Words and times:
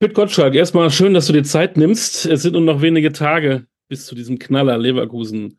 Pit 0.00 0.14
Gottschalk, 0.14 0.54
erstmal 0.54 0.92
schön, 0.92 1.12
dass 1.12 1.26
du 1.26 1.32
dir 1.32 1.42
Zeit 1.42 1.76
nimmst. 1.76 2.24
Es 2.24 2.42
sind 2.42 2.52
nur 2.52 2.62
noch 2.62 2.82
wenige 2.82 3.10
Tage 3.10 3.66
bis 3.88 4.06
zu 4.06 4.14
diesem 4.14 4.38
Knaller 4.38 4.78
Leverkusen 4.78 5.58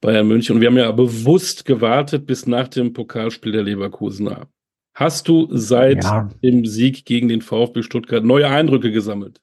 Bayern 0.00 0.26
München. 0.26 0.56
Und 0.56 0.62
wir 0.62 0.68
haben 0.68 0.76
ja 0.76 0.90
bewusst 0.90 1.64
gewartet 1.64 2.26
bis 2.26 2.48
nach 2.48 2.66
dem 2.66 2.92
Pokalspiel 2.92 3.52
der 3.52 3.62
Leverkusener. 3.62 4.48
Hast 4.94 5.28
du 5.28 5.46
seit 5.52 6.02
ja. 6.02 6.28
dem 6.42 6.66
Sieg 6.66 7.04
gegen 7.04 7.28
den 7.28 7.40
VfB 7.40 7.82
Stuttgart 7.82 8.24
neue 8.24 8.48
Eindrücke 8.48 8.90
gesammelt? 8.90 9.40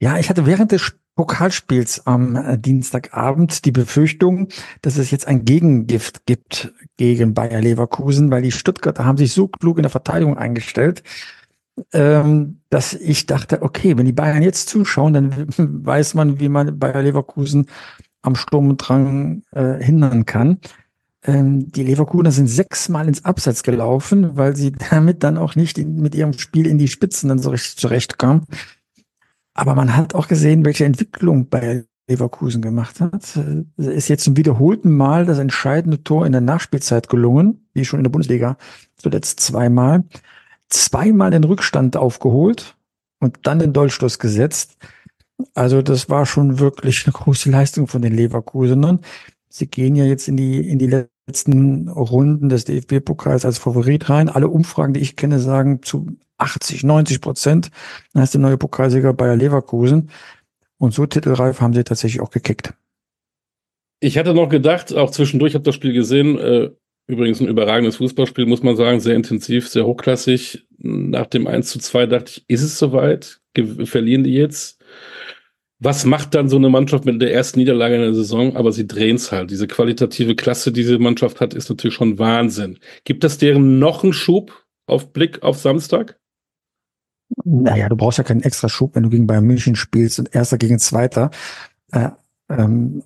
Ja, 0.00 0.16
ich 0.18 0.30
hatte 0.30 0.46
während 0.46 0.70
des 0.70 0.94
Pokalspiels 1.16 2.06
am 2.06 2.36
äh, 2.36 2.56
Dienstagabend 2.56 3.64
die 3.64 3.72
Befürchtung, 3.72 4.48
dass 4.82 4.96
es 4.96 5.10
jetzt 5.10 5.26
ein 5.26 5.44
Gegengift 5.44 6.24
gibt 6.26 6.72
gegen 6.98 7.34
Bayer 7.34 7.60
Leverkusen, 7.60 8.30
weil 8.30 8.42
die 8.42 8.52
Stuttgarter 8.52 9.04
haben 9.04 9.18
sich 9.18 9.32
so 9.32 9.48
klug 9.48 9.78
in 9.78 9.82
der 9.82 9.90
Verteidigung 9.90 10.38
eingestellt, 10.38 11.02
ähm, 11.92 12.60
dass 12.70 12.94
ich 12.94 13.26
dachte, 13.26 13.62
okay, 13.62 13.96
wenn 13.96 14.06
die 14.06 14.12
Bayern 14.12 14.42
jetzt 14.42 14.68
zuschauen, 14.68 15.12
dann 15.12 15.46
weiß 15.56 16.14
man, 16.14 16.40
wie 16.40 16.48
man 16.48 16.78
Bayer 16.78 17.02
Leverkusen 17.02 17.66
am 18.22 18.36
Sturm 18.36 18.70
und 18.70 18.78
Drang 18.78 19.42
äh, 19.52 19.82
hindern 19.82 20.24
kann. 20.24 20.58
Ähm, 21.24 21.70
die 21.70 21.82
Leverkusener 21.82 22.32
sind 22.32 22.48
sechsmal 22.48 23.08
ins 23.08 23.24
Abseits 23.24 23.62
gelaufen, 23.62 24.36
weil 24.36 24.56
sie 24.56 24.72
damit 24.90 25.22
dann 25.22 25.38
auch 25.38 25.56
nicht 25.56 25.78
in, 25.78 25.96
mit 25.96 26.14
ihrem 26.14 26.32
Spiel 26.34 26.66
in 26.66 26.78
die 26.78 26.88
Spitzen 26.88 27.28
dann 27.28 27.38
so 27.38 27.50
richtig 27.50 27.76
zurechtkamen. 27.76 28.46
Aber 29.54 29.74
man 29.74 29.96
hat 29.96 30.14
auch 30.14 30.28
gesehen, 30.28 30.64
welche 30.64 30.84
Entwicklung 30.84 31.48
bei 31.48 31.84
Leverkusen 32.08 32.60
gemacht 32.60 33.00
hat. 33.00 33.38
Es 33.76 33.86
ist 33.86 34.08
jetzt 34.08 34.24
zum 34.24 34.36
wiederholten 34.36 34.94
Mal 34.94 35.24
das 35.24 35.38
entscheidende 35.38 36.02
Tor 36.02 36.26
in 36.26 36.32
der 36.32 36.40
Nachspielzeit 36.40 37.08
gelungen, 37.08 37.66
wie 37.72 37.84
schon 37.84 38.00
in 38.00 38.04
der 38.04 38.10
Bundesliga 38.10 38.58
zuletzt 38.96 39.40
zweimal 39.40 40.04
zweimal 40.74 41.30
den 41.30 41.44
Rückstand 41.44 41.96
aufgeholt 41.96 42.76
und 43.20 43.38
dann 43.44 43.58
den 43.58 43.72
Dolchstoß 43.72 44.18
gesetzt. 44.18 44.76
Also 45.54 45.82
das 45.82 46.08
war 46.08 46.26
schon 46.26 46.58
wirklich 46.58 47.06
eine 47.06 47.12
große 47.12 47.50
Leistung 47.50 47.86
von 47.86 48.02
den 48.02 48.14
Leverkusenern. 48.14 49.00
Sie 49.48 49.66
gehen 49.66 49.96
ja 49.96 50.04
jetzt 50.04 50.28
in 50.28 50.36
die, 50.36 50.68
in 50.68 50.78
die 50.78 51.06
letzten 51.26 51.88
Runden 51.88 52.48
des 52.48 52.64
DFB-Pokals 52.64 53.44
als 53.44 53.58
Favorit 53.58 54.08
rein. 54.10 54.28
Alle 54.28 54.48
Umfragen, 54.48 54.94
die 54.94 55.00
ich 55.00 55.16
kenne, 55.16 55.38
sagen 55.38 55.82
zu 55.82 56.16
80, 56.38 56.84
90 56.84 57.20
Prozent. 57.20 57.70
Dann 58.12 58.22
heißt 58.22 58.34
der 58.34 58.40
neue 58.40 58.58
Pokalsieger 58.58 59.12
Bayer 59.12 59.36
Leverkusen. 59.36 60.10
Und 60.78 60.92
so 60.92 61.06
titelreif 61.06 61.60
haben 61.60 61.72
sie 61.72 61.84
tatsächlich 61.84 62.20
auch 62.20 62.30
gekickt. 62.30 62.74
Ich 64.00 64.18
hatte 64.18 64.34
noch 64.34 64.48
gedacht, 64.48 64.92
auch 64.94 65.10
zwischendurch, 65.10 65.54
habe 65.54 65.64
das 65.64 65.74
Spiel 65.74 65.92
gesehen, 65.92 66.38
äh, 66.38 66.70
Übrigens 67.06 67.40
ein 67.40 67.48
überragendes 67.48 67.96
Fußballspiel, 67.96 68.46
muss 68.46 68.62
man 68.62 68.76
sagen, 68.76 69.00
sehr 69.00 69.14
intensiv, 69.14 69.68
sehr 69.68 69.84
hochklassig. 69.84 70.66
Nach 70.78 71.26
dem 71.26 71.46
1 71.46 71.68
zu 71.68 71.78
2 71.78 72.06
dachte 72.06 72.30
ich, 72.30 72.44
ist 72.48 72.62
es 72.62 72.78
soweit? 72.78 73.40
Ge 73.52 73.84
verlieren 73.86 74.24
die 74.24 74.32
jetzt? 74.32 74.82
Was 75.80 76.06
macht 76.06 76.34
dann 76.34 76.48
so 76.48 76.56
eine 76.56 76.70
Mannschaft 76.70 77.04
mit 77.04 77.20
der 77.20 77.34
ersten 77.34 77.58
Niederlage 77.58 77.96
in 77.96 78.00
der 78.00 78.14
Saison? 78.14 78.56
Aber 78.56 78.72
sie 78.72 78.86
drehen 78.86 79.16
es 79.16 79.32
halt. 79.32 79.50
Diese 79.50 79.66
qualitative 79.66 80.34
Klasse, 80.34 80.72
die 80.72 80.80
diese 80.80 80.98
Mannschaft 80.98 81.40
hat, 81.40 81.52
ist 81.52 81.68
natürlich 81.68 81.94
schon 81.94 82.18
Wahnsinn. 82.18 82.78
Gibt 83.04 83.22
das 83.22 83.36
deren 83.36 83.78
noch 83.78 84.02
einen 84.02 84.14
Schub 84.14 84.64
auf 84.86 85.12
Blick 85.12 85.42
auf 85.42 85.58
Samstag? 85.58 86.18
Naja, 87.44 87.90
du 87.90 87.96
brauchst 87.96 88.16
ja 88.16 88.24
keinen 88.24 88.42
extra 88.42 88.70
Schub, 88.70 88.94
wenn 88.94 89.02
du 89.02 89.10
gegen 89.10 89.26
Bayern 89.26 89.44
München 89.44 89.76
spielst 89.76 90.18
und 90.18 90.34
Erster 90.34 90.56
gegen 90.56 90.78
Zweiter 90.78 91.30
äh, 91.92 92.08
ähm, 92.48 93.02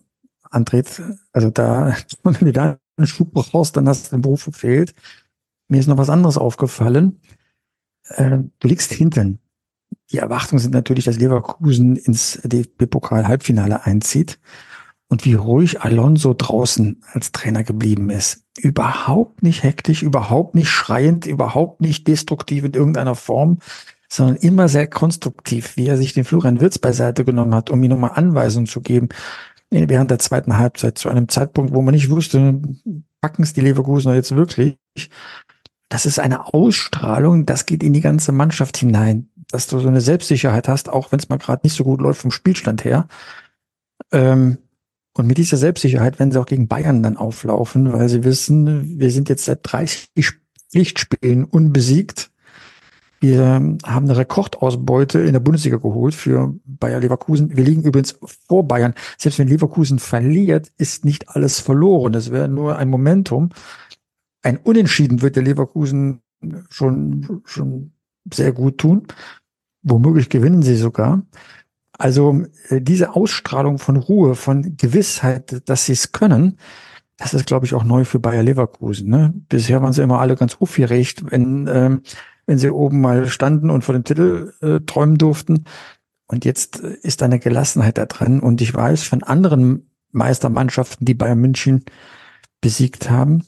antritt. 0.50 1.02
Also 1.32 1.50
da, 1.50 1.96
wenn 2.22 2.46
du 2.46 2.52
da 2.52 2.78
einen 2.98 3.06
Schub 3.06 3.32
brauchst, 3.32 3.76
dann 3.76 3.88
hast 3.88 4.06
du 4.06 4.16
den 4.16 4.22
Beruf 4.22 4.42
verfehlt. 4.42 4.94
Mir 5.68 5.80
ist 5.80 5.86
noch 5.86 5.98
was 5.98 6.10
anderes 6.10 6.38
aufgefallen. 6.38 7.20
Äh, 8.08 8.38
du 8.58 8.68
liegst 8.68 8.92
hinten. 8.92 9.38
Die 10.10 10.18
Erwartungen 10.18 10.58
sind 10.58 10.72
natürlich, 10.72 11.04
dass 11.04 11.18
Leverkusen 11.18 11.96
ins 11.96 12.40
DFB-Pokal-Halbfinale 12.42 13.84
einzieht. 13.84 14.38
Und 15.10 15.24
wie 15.24 15.34
ruhig 15.34 15.80
Alonso 15.80 16.34
draußen 16.34 17.02
als 17.12 17.32
Trainer 17.32 17.64
geblieben 17.64 18.10
ist. 18.10 18.44
Überhaupt 18.58 19.42
nicht 19.42 19.62
hektisch, 19.62 20.02
überhaupt 20.02 20.54
nicht 20.54 20.68
schreiend, 20.68 21.24
überhaupt 21.24 21.80
nicht 21.80 22.06
destruktiv 22.06 22.64
in 22.64 22.74
irgendeiner 22.74 23.14
Form, 23.14 23.58
sondern 24.10 24.36
immer 24.36 24.68
sehr 24.68 24.86
konstruktiv, 24.86 25.76
wie 25.76 25.86
er 25.86 25.96
sich 25.96 26.12
den 26.12 26.24
Florian 26.24 26.60
Wirtz 26.60 26.78
beiseite 26.78 27.24
genommen 27.24 27.54
hat, 27.54 27.70
um 27.70 27.82
ihm 27.82 27.90
nochmal 27.90 28.12
Anweisungen 28.14 28.66
zu 28.66 28.82
geben 28.82 29.08
während 29.70 30.10
der 30.10 30.18
zweiten 30.18 30.58
Halbzeit 30.58 30.98
zu 30.98 31.08
einem 31.08 31.28
Zeitpunkt, 31.28 31.74
wo 31.74 31.82
man 31.82 31.94
nicht 31.94 32.10
wusste, 32.10 32.60
packen 33.20 33.42
es 33.42 33.52
die 33.52 33.60
Leverkusener 33.60 34.14
jetzt 34.14 34.34
wirklich. 34.34 34.78
Das 35.88 36.06
ist 36.06 36.18
eine 36.18 36.52
Ausstrahlung, 36.52 37.46
das 37.46 37.66
geht 37.66 37.82
in 37.82 37.92
die 37.92 38.00
ganze 38.00 38.32
Mannschaft 38.32 38.76
hinein, 38.76 39.30
dass 39.50 39.66
du 39.66 39.78
so 39.78 39.88
eine 39.88 40.00
Selbstsicherheit 40.00 40.68
hast, 40.68 40.88
auch 40.88 41.12
wenn 41.12 41.18
es 41.18 41.28
mal 41.28 41.38
gerade 41.38 41.60
nicht 41.64 41.74
so 41.74 41.84
gut 41.84 42.00
läuft 42.00 42.20
vom 42.20 42.30
Spielstand 42.30 42.84
her. 42.84 43.08
Ähm, 44.12 44.58
und 45.14 45.26
mit 45.26 45.38
dieser 45.38 45.56
Selbstsicherheit 45.56 46.18
werden 46.18 46.30
sie 46.30 46.40
auch 46.40 46.46
gegen 46.46 46.68
Bayern 46.68 47.02
dann 47.02 47.16
auflaufen, 47.16 47.92
weil 47.92 48.08
sie 48.08 48.22
wissen, 48.22 49.00
wir 49.00 49.10
sind 49.10 49.28
jetzt 49.28 49.46
seit 49.46 49.60
30 49.62 50.10
Pflichtspielen 50.70 51.44
unbesiegt. 51.44 52.30
Wir 53.20 53.44
haben 53.44 53.78
eine 53.84 54.16
Rekordausbeute 54.16 55.20
in 55.20 55.32
der 55.32 55.40
Bundesliga 55.40 55.78
geholt 55.78 56.14
für 56.14 56.54
Bayer 56.64 57.00
Leverkusen. 57.00 57.56
Wir 57.56 57.64
liegen 57.64 57.82
übrigens 57.82 58.18
vor 58.46 58.66
Bayern. 58.66 58.94
Selbst 59.16 59.38
wenn 59.38 59.48
Leverkusen 59.48 59.98
verliert, 59.98 60.72
ist 60.76 61.04
nicht 61.04 61.28
alles 61.28 61.58
verloren. 61.58 62.12
Das 62.12 62.30
wäre 62.30 62.48
nur 62.48 62.76
ein 62.76 62.88
Momentum. 62.88 63.50
Ein 64.42 64.56
Unentschieden 64.58 65.20
wird 65.20 65.36
der 65.36 65.42
Leverkusen 65.42 66.22
schon, 66.70 67.42
schon 67.44 67.92
sehr 68.32 68.52
gut 68.52 68.78
tun. 68.78 69.06
Womöglich 69.82 70.28
gewinnen 70.28 70.62
sie 70.62 70.76
sogar. 70.76 71.22
Also 71.92 72.44
äh, 72.68 72.80
diese 72.80 73.16
Ausstrahlung 73.16 73.78
von 73.78 73.96
Ruhe, 73.96 74.36
von 74.36 74.76
Gewissheit, 74.76 75.68
dass 75.68 75.86
sie 75.86 75.92
es 75.92 76.12
können, 76.12 76.58
das 77.16 77.34
ist, 77.34 77.46
glaube 77.46 77.66
ich, 77.66 77.74
auch 77.74 77.82
neu 77.82 78.04
für 78.04 78.20
Bayer 78.20 78.44
Leverkusen. 78.44 79.08
Ne? 79.10 79.34
Bisher 79.48 79.82
waren 79.82 79.92
sie 79.92 80.02
immer 80.02 80.20
alle 80.20 80.36
ganz 80.36 80.56
aufgeregt, 80.60 81.24
wenn 81.30 81.68
ähm, 81.70 82.02
wenn 82.48 82.58
sie 82.58 82.70
oben 82.70 83.02
mal 83.02 83.28
standen 83.28 83.68
und 83.68 83.84
vor 83.84 83.92
dem 83.92 84.04
Titel 84.04 84.54
äh, 84.62 84.80
träumen 84.80 85.18
durften. 85.18 85.64
Und 86.26 86.46
jetzt 86.46 86.82
äh, 86.82 86.96
ist 87.02 87.22
eine 87.22 87.38
Gelassenheit 87.38 87.98
da 87.98 88.06
drin. 88.06 88.40
Und 88.40 88.62
ich 88.62 88.74
weiß 88.74 89.02
von 89.02 89.22
anderen 89.22 89.90
Meistermannschaften, 90.12 91.04
die 91.04 91.14
Bayern 91.14 91.38
München 91.38 91.84
besiegt 92.62 93.10
haben, 93.10 93.44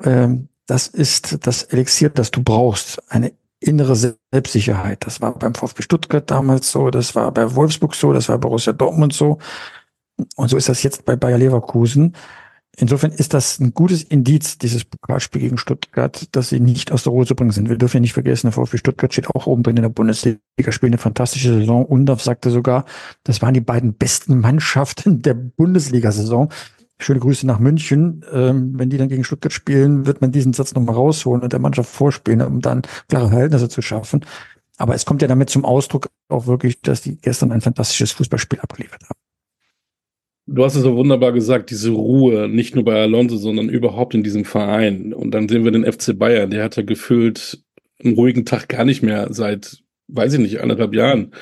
äh, 0.00 0.28
das 0.66 0.86
ist 0.86 1.44
das 1.46 1.64
Elixier, 1.64 2.08
das 2.10 2.30
du 2.30 2.42
brauchst. 2.42 3.02
Eine 3.10 3.32
innere 3.58 3.96
Selbstsicherheit. 3.96 5.04
Das 5.06 5.20
war 5.20 5.36
beim 5.36 5.54
VfB 5.54 5.82
Stuttgart 5.82 6.30
damals 6.30 6.70
so, 6.70 6.90
das 6.90 7.16
war 7.16 7.32
bei 7.32 7.54
Wolfsburg 7.56 7.96
so, 7.96 8.12
das 8.12 8.28
war 8.28 8.38
bei 8.38 8.48
Borussia 8.48 8.72
Dortmund 8.72 9.12
so. 9.12 9.38
Und 10.36 10.48
so 10.48 10.56
ist 10.56 10.68
das 10.68 10.84
jetzt 10.84 11.04
bei 11.04 11.16
Bayer 11.16 11.38
Leverkusen. 11.38 12.14
Insofern 12.78 13.10
ist 13.10 13.32
das 13.32 13.58
ein 13.58 13.72
gutes 13.72 14.02
Indiz, 14.02 14.58
dieses 14.58 14.84
Pokalspiel 14.84 15.40
gegen 15.40 15.56
Stuttgart, 15.56 16.28
dass 16.32 16.50
sie 16.50 16.60
nicht 16.60 16.92
aus 16.92 17.04
der 17.04 17.12
Ruhe 17.12 17.24
zu 17.24 17.34
bringen 17.34 17.50
sind. 17.50 17.70
Wir 17.70 17.78
dürfen 17.78 17.96
ja 17.96 18.00
nicht 18.02 18.12
vergessen, 18.12 18.48
der 18.48 18.52
VfB 18.52 18.76
Stuttgart 18.76 19.12
steht 19.12 19.30
auch 19.30 19.46
oben 19.46 19.62
drin 19.62 19.76
in 19.76 19.82
der 19.82 19.88
Bundesliga, 19.88 20.38
spielt 20.68 20.90
eine 20.90 20.98
fantastische 20.98 21.54
Saison. 21.54 21.86
Undorf 21.86 22.22
sagte 22.22 22.50
sogar, 22.50 22.84
das 23.24 23.40
waren 23.40 23.54
die 23.54 23.62
beiden 23.62 23.94
besten 23.94 24.40
Mannschaften 24.40 25.22
der 25.22 25.32
Bundesliga-Saison. 25.34 26.52
Schöne 26.98 27.20
Grüße 27.20 27.46
nach 27.46 27.58
München. 27.58 28.24
Ähm, 28.30 28.78
wenn 28.78 28.90
die 28.90 28.98
dann 28.98 29.08
gegen 29.08 29.24
Stuttgart 29.24 29.52
spielen, 29.54 30.04
wird 30.04 30.20
man 30.20 30.32
diesen 30.32 30.52
Satz 30.52 30.74
nochmal 30.74 30.96
rausholen 30.96 31.42
und 31.42 31.54
der 31.54 31.60
Mannschaft 31.60 31.90
vorspielen, 31.90 32.42
um 32.42 32.60
dann 32.60 32.82
klare 33.08 33.30
Verhältnisse 33.30 33.70
zu 33.70 33.80
schaffen. 33.80 34.24
Aber 34.76 34.94
es 34.94 35.06
kommt 35.06 35.22
ja 35.22 35.28
damit 35.28 35.48
zum 35.48 35.64
Ausdruck 35.64 36.08
auch 36.28 36.46
wirklich, 36.46 36.82
dass 36.82 37.00
die 37.00 37.16
gestern 37.16 37.52
ein 37.52 37.62
fantastisches 37.62 38.12
Fußballspiel 38.12 38.60
abgeliefert 38.60 39.02
haben. 39.04 39.25
Du 40.48 40.64
hast 40.64 40.76
es 40.76 40.82
so 40.82 40.96
wunderbar 40.96 41.32
gesagt, 41.32 41.70
diese 41.70 41.90
Ruhe, 41.90 42.48
nicht 42.48 42.76
nur 42.76 42.84
bei 42.84 43.00
Alonso, 43.02 43.36
sondern 43.36 43.68
überhaupt 43.68 44.14
in 44.14 44.22
diesem 44.22 44.44
Verein. 44.44 45.12
Und 45.12 45.32
dann 45.32 45.48
sehen 45.48 45.64
wir 45.64 45.72
den 45.72 45.90
FC 45.90 46.16
Bayern, 46.16 46.50
der 46.50 46.62
hat 46.62 46.76
ja 46.76 46.84
gefühlt 46.84 47.60
einen 48.02 48.14
ruhigen 48.14 48.44
Tag 48.44 48.68
gar 48.68 48.84
nicht 48.84 49.02
mehr 49.02 49.32
seit, 49.32 49.82
weiß 50.08 50.34
ich 50.34 50.38
nicht, 50.38 50.60
anderthalb 50.60 50.94
Jahren. 50.94 51.32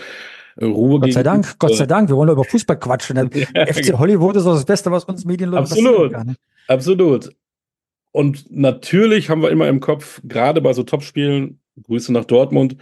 Ruhe 0.61 1.01
Gott 1.01 1.13
sei 1.13 1.23
Dank, 1.23 1.59
Gott 1.59 1.77
sei 1.77 1.87
Dank, 1.87 2.09
wir 2.09 2.17
wollen 2.17 2.31
über 2.31 2.45
Fußball 2.45 2.79
quatschen. 2.79 3.17
ja, 3.55 3.67
FC 3.67 3.87
genau. 3.87 3.99
Hollywood 3.99 4.37
ist 4.37 4.47
das 4.47 4.65
Beste, 4.65 4.91
was 4.91 5.05
uns 5.05 5.25
Medienleute 5.25 5.63
Absolut, 5.63 6.13
kann. 6.13 6.37
absolut. 6.69 7.31
Und 8.13 8.51
natürlich 8.51 9.29
haben 9.29 9.43
wir 9.43 9.51
immer 9.51 9.69
im 9.69 9.81
Kopf, 9.81 10.21
gerade 10.25 10.61
bei 10.61 10.73
so 10.73 10.85
Topspielen, 10.85 11.59
Grüße 11.83 12.13
nach 12.13 12.25
Dortmund, 12.25 12.77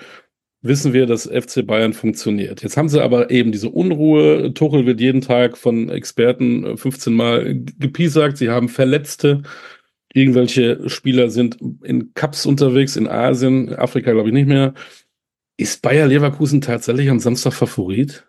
wissen 0.63 0.93
wir, 0.93 1.07
dass 1.07 1.27
FC 1.27 1.67
Bayern 1.67 1.93
funktioniert. 1.93 2.63
Jetzt 2.63 2.77
haben 2.77 2.89
sie 2.89 3.03
aber 3.03 3.31
eben 3.31 3.53
diese 3.53 3.69
Unruhe. 3.69 4.55
Tuchel 4.55 4.87
wird 4.87 5.01
jeden 5.01 5.21
Tag 5.21 5.59
von 5.59 5.89
Experten 5.91 6.77
15 6.77 7.13
Mal 7.13 7.63
gepiesagt. 7.79 8.39
Sie 8.39 8.49
haben 8.49 8.69
Verletzte. 8.69 9.43
Irgendwelche 10.15 10.89
Spieler 10.89 11.31
sind 11.31 11.59
in 11.83 12.15
Cups 12.15 12.47
unterwegs, 12.47 12.97
in 12.97 13.09
Asien, 13.09 13.75
Afrika 13.75 14.13
glaube 14.13 14.29
ich 14.29 14.35
nicht 14.35 14.49
mehr. 14.49 14.75
Ist 15.57 15.83
Bayer 15.83 16.07
Leverkusen 16.07 16.61
tatsächlich 16.61 17.09
am 17.11 17.19
Samstag 17.19 17.55
Favorit? 17.55 18.27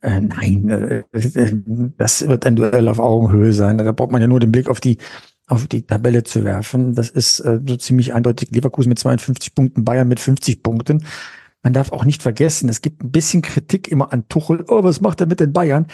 Äh, 0.00 0.20
nein, 0.20 0.68
äh, 0.70 1.02
das 1.98 2.26
wird 2.26 2.46
ein 2.46 2.56
Duell 2.56 2.88
auf 2.88 2.98
Augenhöhe 2.98 3.52
sein. 3.52 3.78
Da 3.78 3.92
braucht 3.92 4.10
man 4.10 4.22
ja 4.22 4.26
nur 4.26 4.40
den 4.40 4.52
Blick 4.52 4.68
auf 4.68 4.80
die 4.80 4.96
auf 5.46 5.66
die 5.66 5.82
Tabelle 5.82 6.24
zu 6.24 6.44
werfen. 6.44 6.94
Das 6.94 7.08
ist 7.08 7.40
äh, 7.40 7.60
so 7.66 7.76
ziemlich 7.76 8.14
eindeutig 8.14 8.50
Leverkusen 8.50 8.88
mit 8.88 8.98
52 8.98 9.54
Punkten, 9.54 9.84
Bayern 9.84 10.08
mit 10.08 10.20
50 10.20 10.62
Punkten. 10.62 11.04
man 11.62 11.72
darf 11.72 11.92
auch 11.92 12.04
nicht 12.04 12.22
vergessen, 12.22 12.68
es 12.68 12.80
gibt 12.80 13.02
ein 13.02 13.10
bisschen 13.10 13.42
Kritik 13.42 13.88
immer 13.88 14.12
an 14.12 14.28
Tuchel. 14.28 14.64
Oh, 14.68 14.82
was 14.84 15.00
macht 15.00 15.20
er 15.20 15.26
mit 15.26 15.40
den 15.40 15.52
Bayern? 15.52 15.86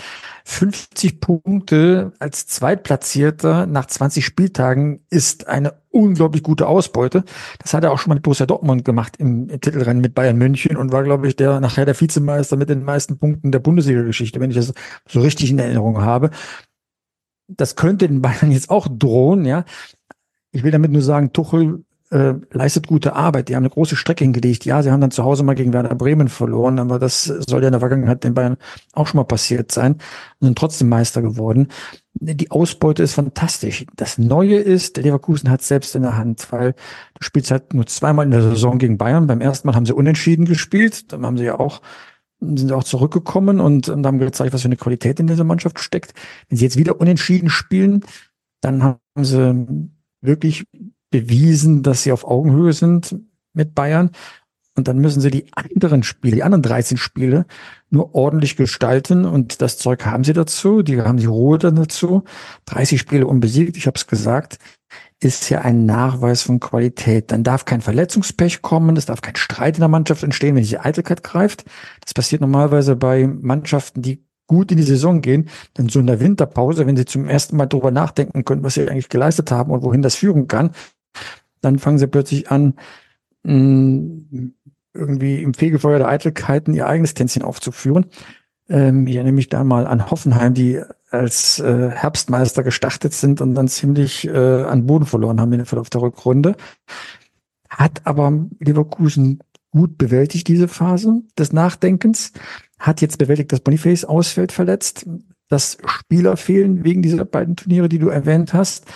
50 0.44 1.20
Punkte 1.20 2.12
als 2.18 2.46
Zweitplatzierter 2.46 3.66
nach 3.66 3.86
20 3.86 4.24
Spieltagen 4.24 5.00
ist 5.08 5.48
eine 5.48 5.74
unglaublich 5.90 6.42
gute 6.42 6.66
Ausbeute. 6.66 7.24
Das 7.58 7.74
hat 7.74 7.84
er 7.84 7.92
auch 7.92 7.98
schon 7.98 8.10
mal 8.10 8.14
mit 8.14 8.22
Borussia 8.22 8.46
Dortmund 8.46 8.84
gemacht 8.84 9.16
im 9.18 9.48
Titelrennen 9.48 10.00
mit 10.00 10.14
Bayern 10.14 10.36
München 10.36 10.76
und 10.76 10.92
war, 10.92 11.04
glaube 11.04 11.28
ich, 11.28 11.36
der 11.36 11.60
nachher 11.60 11.84
der 11.84 11.98
Vizemeister 11.98 12.56
mit 12.56 12.70
den 12.70 12.84
meisten 12.84 13.18
Punkten 13.18 13.52
der 13.52 13.60
Bundesliga-Geschichte, 13.60 14.40
wenn 14.40 14.50
ich 14.50 14.56
das 14.56 14.72
so 15.08 15.20
richtig 15.20 15.50
in 15.50 15.58
Erinnerung 15.58 16.00
habe. 16.00 16.30
Das 17.56 17.76
könnte 17.76 18.08
den 18.08 18.22
Bayern 18.22 18.50
jetzt 18.50 18.70
auch 18.70 18.88
drohen, 18.90 19.44
ja. 19.44 19.64
Ich 20.52 20.62
will 20.62 20.70
damit 20.70 20.92
nur 20.92 21.02
sagen, 21.02 21.32
Tuchel 21.32 21.84
äh, 22.12 22.34
leistet 22.50 22.86
gute 22.86 23.16
Arbeit. 23.16 23.48
Die 23.48 23.56
haben 23.56 23.62
eine 23.62 23.70
große 23.70 23.96
Strecke 23.96 24.22
hingelegt. 24.22 24.66
Ja, 24.66 24.82
sie 24.82 24.90
haben 24.90 25.00
dann 25.00 25.10
zu 25.10 25.24
Hause 25.24 25.44
mal 25.44 25.54
gegen 25.54 25.72
Werder 25.72 25.94
Bremen 25.94 26.28
verloren, 26.28 26.78
aber 26.78 26.98
das 26.98 27.24
soll 27.24 27.62
ja 27.62 27.68
in 27.68 27.72
der 27.72 27.80
Vergangenheit 27.80 28.22
den 28.22 28.34
Bayern 28.34 28.58
auch 28.92 29.06
schon 29.06 29.16
mal 29.16 29.24
passiert 29.24 29.72
sein 29.72 29.94
und 30.38 30.48
sind 30.48 30.58
trotzdem 30.58 30.90
Meister 30.90 31.22
geworden. 31.22 31.68
Die 32.12 32.50
Ausbeute 32.50 33.02
ist 33.02 33.14
fantastisch. 33.14 33.86
Das 33.96 34.18
Neue 34.18 34.56
ist, 34.56 34.96
der 34.96 35.04
Leverkusen 35.04 35.50
hat 35.50 35.62
selbst 35.62 35.96
in 35.96 36.02
der 36.02 36.18
Hand, 36.18 36.46
weil 36.52 36.72
du 37.14 37.22
spielst 37.24 37.50
halt 37.50 37.72
nur 37.72 37.86
zweimal 37.86 38.26
in 38.26 38.30
der 38.30 38.42
Saison 38.42 38.78
gegen 38.78 38.98
Bayern. 38.98 39.26
Beim 39.26 39.40
ersten 39.40 39.66
Mal 39.66 39.74
haben 39.74 39.86
sie 39.86 39.94
unentschieden 39.94 40.44
gespielt. 40.44 41.12
Dann 41.12 41.24
haben 41.24 41.38
sie 41.38 41.44
ja 41.44 41.58
auch 41.58 41.80
sind 42.42 42.72
auch 42.72 42.84
zurückgekommen 42.84 43.60
und, 43.60 43.88
und 43.88 44.06
haben 44.06 44.18
gezeigt, 44.18 44.52
was 44.52 44.62
für 44.62 44.68
eine 44.68 44.76
Qualität 44.76 45.20
in 45.20 45.26
dieser 45.26 45.44
Mannschaft 45.44 45.80
steckt. 45.80 46.14
Wenn 46.48 46.58
sie 46.58 46.64
jetzt 46.64 46.76
wieder 46.76 47.00
unentschieden 47.00 47.50
spielen, 47.50 48.04
dann 48.60 48.82
haben 48.82 48.98
sie 49.20 49.88
wirklich 50.20 50.64
bewiesen, 51.10 51.82
dass 51.82 52.02
sie 52.02 52.12
auf 52.12 52.26
Augenhöhe 52.26 52.72
sind 52.72 53.16
mit 53.52 53.74
Bayern. 53.74 54.10
Und 54.74 54.88
dann 54.88 54.98
müssen 54.98 55.20
sie 55.20 55.30
die 55.30 55.52
anderen 55.52 56.02
Spiele, 56.02 56.36
die 56.36 56.42
anderen 56.42 56.62
13 56.62 56.96
Spiele, 56.96 57.44
nur 57.90 58.14
ordentlich 58.14 58.56
gestalten. 58.56 59.26
Und 59.26 59.60
das 59.60 59.76
Zeug 59.76 60.06
haben 60.06 60.24
sie 60.24 60.32
dazu. 60.32 60.82
Die 60.82 61.00
haben 61.02 61.18
die 61.18 61.26
Ruhe 61.26 61.58
dann 61.58 61.76
dazu. 61.76 62.24
30 62.66 62.98
Spiele 62.98 63.26
unbesiegt, 63.26 63.76
ich 63.76 63.86
habe 63.86 63.98
es 63.98 64.06
gesagt, 64.06 64.58
ist 65.22 65.50
ja 65.50 65.60
ein 65.60 65.86
Nachweis 65.86 66.42
von 66.42 66.58
Qualität. 66.58 67.30
Dann 67.30 67.44
darf 67.44 67.64
kein 67.64 67.80
Verletzungspech 67.80 68.60
kommen, 68.60 68.96
es 68.96 69.06
darf 69.06 69.20
kein 69.20 69.36
Streit 69.36 69.76
in 69.76 69.80
der 69.80 69.88
Mannschaft 69.88 70.22
entstehen, 70.22 70.56
wenn 70.56 70.64
die 70.64 70.78
Eitelkeit 70.78 71.22
greift. 71.22 71.64
Das 72.00 72.12
passiert 72.12 72.40
normalerweise 72.40 72.96
bei 72.96 73.26
Mannschaften, 73.26 74.02
die 74.02 74.24
gut 74.48 74.72
in 74.72 74.78
die 74.78 74.82
Saison 74.82 75.20
gehen, 75.20 75.48
dann 75.74 75.88
so 75.88 76.00
in 76.00 76.06
der 76.06 76.20
Winterpause, 76.20 76.86
wenn 76.86 76.96
sie 76.96 77.04
zum 77.04 77.28
ersten 77.28 77.56
Mal 77.56 77.66
darüber 77.66 77.90
nachdenken 77.90 78.44
können, 78.44 78.64
was 78.64 78.74
sie 78.74 78.88
eigentlich 78.88 79.08
geleistet 79.08 79.50
haben 79.50 79.70
und 79.70 79.82
wohin 79.82 80.02
das 80.02 80.16
führen 80.16 80.48
kann, 80.48 80.72
dann 81.60 81.78
fangen 81.78 81.98
sie 81.98 82.08
plötzlich 82.08 82.50
an, 82.50 82.74
mh, 83.44 84.50
irgendwie 84.94 85.42
im 85.42 85.54
Fegefeuer 85.54 85.98
der 85.98 86.08
Eitelkeiten 86.08 86.74
ihr 86.74 86.86
eigenes 86.86 87.14
Tänzchen 87.14 87.42
aufzuführen. 87.42 88.06
Ähm, 88.68 89.06
ich 89.06 89.14
erinnere 89.14 89.32
mich 89.32 89.48
da 89.48 89.64
mal 89.64 89.86
an 89.86 90.10
Hoffenheim, 90.10 90.52
die 90.52 90.82
als 91.12 91.58
äh, 91.58 91.90
Herbstmeister 91.90 92.62
gestartet 92.62 93.12
sind 93.12 93.40
und 93.40 93.54
dann 93.54 93.68
ziemlich 93.68 94.26
äh, 94.26 94.62
an 94.62 94.86
Boden 94.86 95.06
verloren 95.06 95.40
haben 95.40 95.52
in 95.52 95.58
der 95.58 95.66
Verlauf 95.66 95.90
der 95.90 96.02
Rückrunde. 96.02 96.56
Hat 97.68 98.02
aber 98.04 98.46
Leverkusen 98.58 99.40
gut 99.70 99.98
bewältigt, 99.98 100.48
diese 100.48 100.68
Phase 100.68 101.22
des 101.38 101.52
Nachdenkens. 101.52 102.32
Hat 102.78 103.00
jetzt 103.00 103.18
bewältigt, 103.18 103.52
dass 103.52 103.60
Boniface 103.60 104.04
ausfällt, 104.04 104.52
verletzt, 104.52 105.06
dass 105.48 105.78
Spieler 105.86 106.36
fehlen 106.36 106.84
wegen 106.84 107.02
dieser 107.02 107.24
beiden 107.24 107.56
Turniere, 107.56 107.88
die 107.88 107.98
du 107.98 108.08
erwähnt 108.08 108.52
hast. 108.52 108.86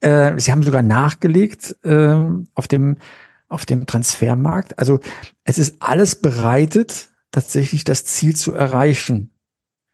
Äh, 0.00 0.38
sie 0.38 0.52
haben 0.52 0.62
sogar 0.62 0.82
nachgelegt 0.82 1.76
äh, 1.84 2.16
auf 2.54 2.68
dem 2.68 2.96
auf 3.48 3.66
dem 3.66 3.86
Transfermarkt. 3.86 4.78
Also 4.78 5.00
es 5.44 5.58
ist 5.58 5.76
alles 5.80 6.16
bereitet, 6.16 7.10
tatsächlich 7.30 7.84
das 7.84 8.04
Ziel 8.04 8.34
zu 8.34 8.52
erreichen. 8.52 9.30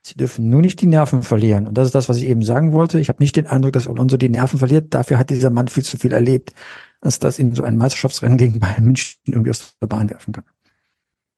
Sie 0.03 0.15
dürfen 0.15 0.51
nur 0.51 0.61
nicht 0.61 0.81
die 0.81 0.87
Nerven 0.87 1.23
verlieren. 1.23 1.67
Und 1.69 1.79
das 1.79 1.87
ist 1.87 1.95
das, 1.95 2.09
was 2.09 2.17
ich 2.17 2.25
eben 2.25 2.43
sagen 2.43 2.73
wollte. 2.73 2.99
Ich 2.99 3.09
habe 3.09 3.23
nicht 3.23 3.37
den 3.37 3.47
Eindruck, 3.47 3.73
dass 3.73 3.87
Alonso 3.87 4.17
die 4.17 4.29
Nerven 4.29 4.59
verliert. 4.59 4.93
Dafür 4.93 5.19
hat 5.19 5.31
dieser 5.31 5.51
Mann 5.51 5.69
viel 5.69 5.85
zu 5.85 5.97
viel 5.97 6.13
erlebt, 6.13 6.53
dass 7.01 7.39
ihn 7.39 7.55
so 7.55 7.63
ein 7.63 7.77
Meisterschaftsrennen 7.77 8.39
gegen 8.39 8.61
Bayern 8.61 8.85
München 8.85 9.21
irgendwie 9.27 9.51
aus 9.51 9.77
der 9.81 9.87
Bahn 9.87 10.11
werfen 10.11 10.33
kann 10.33 10.45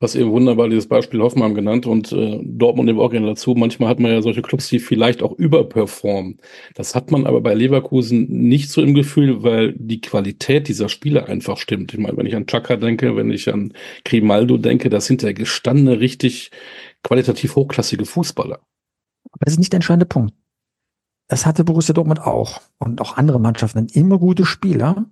hast 0.05 0.15
eben 0.15 0.31
wunderbar 0.31 0.69
dieses 0.69 0.87
Beispiel 0.87 1.21
Hoffenheim 1.21 1.55
genannt 1.55 1.87
und 1.87 2.13
äh, 2.13 2.39
Dortmund 2.45 2.89
eben 2.89 3.01
auch 3.01 3.11
gerne 3.11 3.27
dazu. 3.27 3.55
Manchmal 3.55 3.89
hat 3.89 3.99
man 3.99 4.13
ja 4.13 4.23
solche 4.23 4.43
Clubs, 4.43 4.69
die 4.69 4.79
vielleicht 4.79 5.23
auch 5.23 5.33
überperformen. 5.33 6.39
Das 6.75 6.95
hat 6.95 7.11
man 7.11 7.27
aber 7.27 7.41
bei 7.41 7.55
Leverkusen 7.55 8.27
nicht 8.29 8.71
so 8.71 8.83
im 8.83 8.95
Gefühl, 8.95 9.43
weil 9.43 9.75
die 9.77 10.01
Qualität 10.01 10.69
dieser 10.69 10.89
Spieler 10.89 11.29
einfach 11.29 11.57
stimmt. 11.57 11.93
Ich 11.93 11.99
meine, 11.99 12.17
wenn 12.17 12.27
ich 12.27 12.37
an 12.37 12.47
Chaka 12.47 12.77
denke, 12.77 13.17
wenn 13.17 13.31
ich 13.31 13.53
an 13.53 13.73
Grimaldo 14.05 14.59
denke, 14.59 14.91
das 14.91 15.07
sind 15.07 15.23
ja 15.23 15.33
gestandene, 15.33 15.99
richtig 15.99 16.51
qualitativ 17.05 17.55
hochklassige 17.55 18.05
Fußballer. 18.05 18.59
Aber 19.31 19.45
das 19.45 19.55
ist 19.55 19.59
nicht 19.59 19.73
der 19.73 19.79
entscheidende 19.79 20.07
Punkt. 20.07 20.35
Das 21.29 21.47
hatte 21.47 21.65
Borussia 21.65 21.95
Dortmund 21.95 22.21
auch 22.21 22.61
und 22.79 23.01
auch 23.01 23.17
andere 23.17 23.41
Mannschaften 23.41 23.87
immer 23.89 24.19
gute 24.19 24.45
Spieler. 24.45 25.07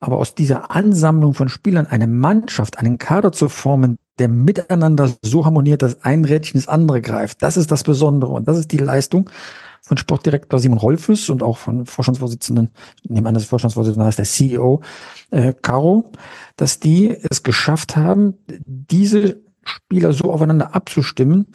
Aber 0.00 0.18
aus 0.18 0.34
dieser 0.34 0.70
Ansammlung 0.70 1.32
von 1.32 1.48
Spielern 1.48 1.86
eine 1.86 2.06
Mannschaft, 2.06 2.78
einen 2.78 2.98
Kader 2.98 3.32
zu 3.32 3.48
formen, 3.48 3.96
der 4.18 4.28
miteinander 4.28 5.12
so 5.22 5.44
harmoniert, 5.44 5.82
dass 5.82 6.02
ein 6.02 6.24
Rädchen 6.24 6.60
das 6.60 6.68
andere 6.68 7.00
greift, 7.00 7.42
das 7.42 7.56
ist 7.56 7.70
das 7.70 7.82
Besondere. 7.82 8.32
Und 8.32 8.46
das 8.48 8.58
ist 8.58 8.72
die 8.72 8.78
Leistung 8.78 9.30
von 9.80 9.96
Sportdirektor 9.96 10.58
Simon 10.58 10.78
Rolfes 10.78 11.30
und 11.30 11.42
auch 11.42 11.58
von 11.58 11.86
Vorstandsvorsitzenden, 11.86 12.70
nehmen 13.08 13.26
an, 13.26 13.34
das 13.34 13.44
Vorstandsvorsitzende 13.44 14.04
heißt 14.04 14.18
der 14.18 14.24
CEO, 14.24 14.82
äh, 15.30 15.54
Caro, 15.54 16.10
dass 16.56 16.80
die 16.80 17.08
es 17.08 17.42
geschafft 17.42 17.96
haben, 17.96 18.34
diese 18.48 19.45
Spieler 19.66 20.12
so 20.12 20.32
aufeinander 20.32 20.74
abzustimmen, 20.74 21.46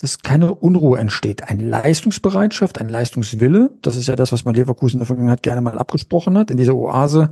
dass 0.00 0.20
keine 0.20 0.54
Unruhe 0.54 0.98
entsteht. 0.98 1.48
Eine 1.48 1.64
Leistungsbereitschaft, 1.64 2.80
ein 2.80 2.88
Leistungswille, 2.88 3.70
das 3.82 3.96
ist 3.96 4.08
ja 4.08 4.16
das, 4.16 4.32
was 4.32 4.44
man 4.44 4.54
Leverkusen 4.54 4.96
in 4.96 5.00
der 5.00 5.06
Vergangenheit 5.06 5.42
gerne 5.42 5.60
mal 5.60 5.78
abgesprochen 5.78 6.38
hat, 6.38 6.50
in 6.50 6.56
dieser 6.56 6.76
Oase 6.76 7.30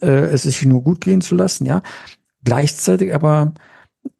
äh, 0.00 0.06
es 0.06 0.42
sich 0.42 0.64
nur 0.64 0.82
gut 0.82 1.02
gehen 1.02 1.20
zu 1.20 1.36
lassen, 1.36 1.64
ja. 1.64 1.82
Gleichzeitig 2.42 3.14
aber 3.14 3.54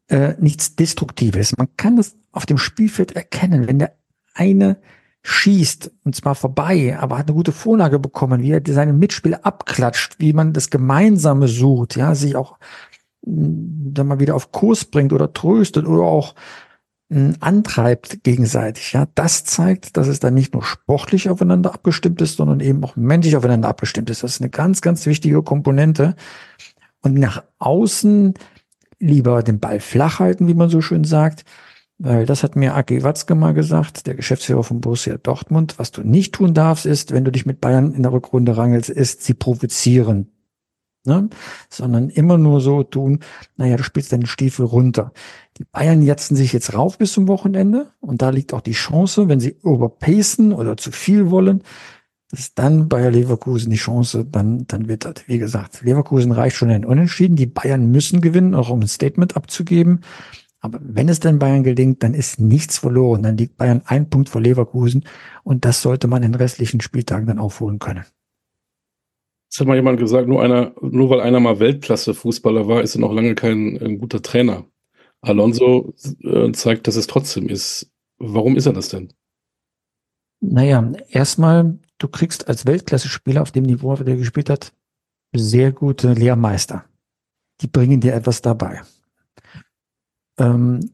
äh, 0.07 0.33
nichts 0.39 0.75
Destruktives. 0.75 1.57
Man 1.57 1.67
kann 1.77 1.97
das 1.97 2.15
auf 2.31 2.45
dem 2.45 2.57
Spielfeld 2.57 3.13
erkennen, 3.13 3.67
wenn 3.67 3.79
der 3.79 3.93
eine 4.33 4.77
schießt 5.23 5.91
und 6.05 6.15
zwar 6.15 6.35
vorbei, 6.35 6.97
aber 6.97 7.17
hat 7.17 7.27
eine 7.27 7.35
gute 7.35 7.51
Vorlage 7.51 7.99
bekommen, 7.99 8.41
wie 8.41 8.51
er 8.51 8.61
seine 8.65 8.93
Mitspieler 8.93 9.45
abklatscht, 9.45 10.19
wie 10.19 10.31
man 10.31 10.53
das 10.53 10.69
Gemeinsame 10.69 11.49
sucht, 11.49 11.97
ja, 11.97 12.15
sich 12.15 12.37
auch 12.37 12.57
dann 13.21 14.07
mal 14.07 14.19
wieder 14.19 14.35
auf 14.35 14.51
Kurs 14.51 14.85
bringt 14.85 15.13
oder 15.13 15.33
tröstet 15.33 15.85
oder 15.85 16.03
auch 16.03 16.35
antreibt 17.09 18.23
gegenseitig. 18.23 18.91
Ja, 18.91 19.07
das 19.15 19.45
zeigt, 19.45 19.95
dass 19.95 20.07
es 20.07 20.19
dann 20.19 20.33
nicht 20.33 20.53
nur 20.53 20.63
sportlich 20.63 21.29
aufeinander 21.29 21.73
abgestimmt 21.73 22.21
ist, 22.21 22.35
sondern 22.35 22.59
eben 22.59 22.83
auch 22.83 22.97
menschlich 22.97 23.37
aufeinander 23.37 23.69
abgestimmt 23.69 24.09
ist. 24.09 24.23
Das 24.23 24.33
ist 24.33 24.41
eine 24.41 24.49
ganz, 24.49 24.81
ganz 24.81 25.05
wichtige 25.05 25.41
Komponente. 25.41 26.15
Und 27.01 27.13
nach 27.13 27.43
außen 27.59 28.33
lieber 28.99 29.41
den 29.41 29.59
Ball 29.59 29.79
flach 29.79 30.19
halten, 30.19 30.47
wie 30.47 30.53
man 30.53 30.69
so 30.69 30.81
schön 30.81 31.05
sagt, 31.05 31.45
weil 31.97 32.25
das 32.25 32.43
hat 32.43 32.57
mir 32.57 32.75
Aki 32.75 33.03
Watzke 33.03 33.35
mal 33.35 33.53
gesagt, 33.53 34.05
der 34.05 34.15
Geschäftsführer 34.15 34.63
von 34.63 34.81
Borussia 34.81 35.17
Dortmund. 35.17 35.79
Was 35.79 35.91
du 35.91 36.01
nicht 36.01 36.35
tun 36.35 36.53
darfst, 36.53 36.85
ist, 36.85 37.13
wenn 37.13 37.23
du 37.23 37.31
dich 37.31 37.45
mit 37.45 37.61
Bayern 37.61 37.93
in 37.93 38.03
der 38.03 38.11
Rückrunde 38.11 38.57
rangelst, 38.57 38.89
ist 38.89 39.23
sie 39.23 39.33
provozieren 39.33 40.36
ne? 41.05 41.29
sondern 41.69 42.09
immer 42.09 42.37
nur 42.37 42.61
so 42.61 42.83
tun, 42.83 43.19
naja, 43.55 43.77
du 43.77 43.83
spielst 43.83 44.11
deinen 44.11 44.25
Stiefel 44.25 44.65
runter. 44.65 45.11
Die 45.57 45.65
Bayern 45.65 46.01
jatzen 46.01 46.35
sich 46.35 46.53
jetzt 46.53 46.73
rauf 46.73 46.97
bis 46.97 47.13
zum 47.13 47.27
Wochenende 47.27 47.91
und 47.99 48.21
da 48.21 48.29
liegt 48.29 48.53
auch 48.53 48.61
die 48.61 48.73
Chance, 48.73 49.27
wenn 49.27 49.39
sie 49.39 49.55
überpacen 49.63 50.53
oder 50.53 50.77
zu 50.77 50.91
viel 50.91 51.31
wollen, 51.31 51.63
dass 52.29 52.53
dann 52.53 52.89
Bayer 52.89 53.11
Leverkusen 53.11 53.71
die 53.71 53.77
Chance 53.77 54.25
dann, 54.25 54.67
dann 54.67 54.87
wittert. 54.87 55.27
Wie 55.27 55.37
gesagt, 55.37 55.81
Leverkusen 55.81 56.31
reicht 56.31 56.57
schon 56.57 56.69
ein 56.69 56.83
Unentschieden. 56.83 57.37
Die 57.37 57.45
Bayern 57.45 57.89
müssen 57.89 58.19
gewinnen, 58.19 58.53
auch 58.53 58.69
um 58.69 58.81
ein 58.81 58.87
Statement 58.87 59.37
abzugeben. 59.37 60.01
Aber 60.59 60.79
wenn 60.81 61.07
es 61.07 61.19
denn 61.19 61.39
Bayern 61.39 61.63
gelingt, 61.63 62.03
dann 62.03 62.13
ist 62.13 62.41
nichts 62.41 62.79
verloren. 62.79 63.23
Dann 63.23 63.37
liegt 63.37 63.57
Bayern 63.57 63.81
ein 63.85 64.09
Punkt 64.09 64.27
vor 64.27 64.41
Leverkusen 64.41 65.05
und 65.43 65.63
das 65.63 65.81
sollte 65.81 66.07
man 66.07 66.23
in 66.23 66.33
den 66.33 66.41
restlichen 66.41 66.81
Spieltagen 66.81 67.27
dann 67.27 67.39
aufholen 67.39 67.79
können. 67.79 68.03
Es 69.49 69.59
hat 69.59 69.67
mal 69.67 69.75
jemand 69.75 69.99
gesagt, 69.99 70.27
nur 70.27 70.43
einer, 70.43 70.73
nur 70.81 71.09
weil 71.09 71.21
einer 71.21 71.39
mal 71.39 71.59
Weltklasse-Fußballer 71.59 72.67
war, 72.67 72.81
ist 72.81 72.95
er 72.95 73.01
noch 73.01 73.13
lange 73.13 73.35
kein 73.35 73.77
ein 73.81 73.99
guter 73.99 74.21
Trainer. 74.21 74.65
Alonso 75.21 75.93
äh, 76.23 76.51
zeigt, 76.51 76.87
dass 76.87 76.95
es 76.95 77.07
trotzdem 77.07 77.47
ist. 77.47 77.91
Warum 78.17 78.55
ist 78.55 78.65
er 78.65 78.73
das 78.73 78.89
denn? 78.89 79.13
Naja, 80.39 80.91
erstmal, 81.09 81.79
du 81.97 82.07
kriegst 82.07 82.47
als 82.47 82.65
Weltklasse-Spieler 82.65 83.41
auf 83.41 83.51
dem 83.51 83.63
Niveau, 83.63 83.91
auf 83.91 83.99
dem 83.99 84.07
er 84.07 84.17
gespielt 84.17 84.49
hat, 84.49 84.73
sehr 85.35 85.71
gute 85.71 86.13
Lehrmeister. 86.13 86.85
Die 87.61 87.67
bringen 87.67 87.99
dir 87.99 88.13
etwas 88.13 88.41
dabei. 88.41 88.81
Ähm, 90.37 90.91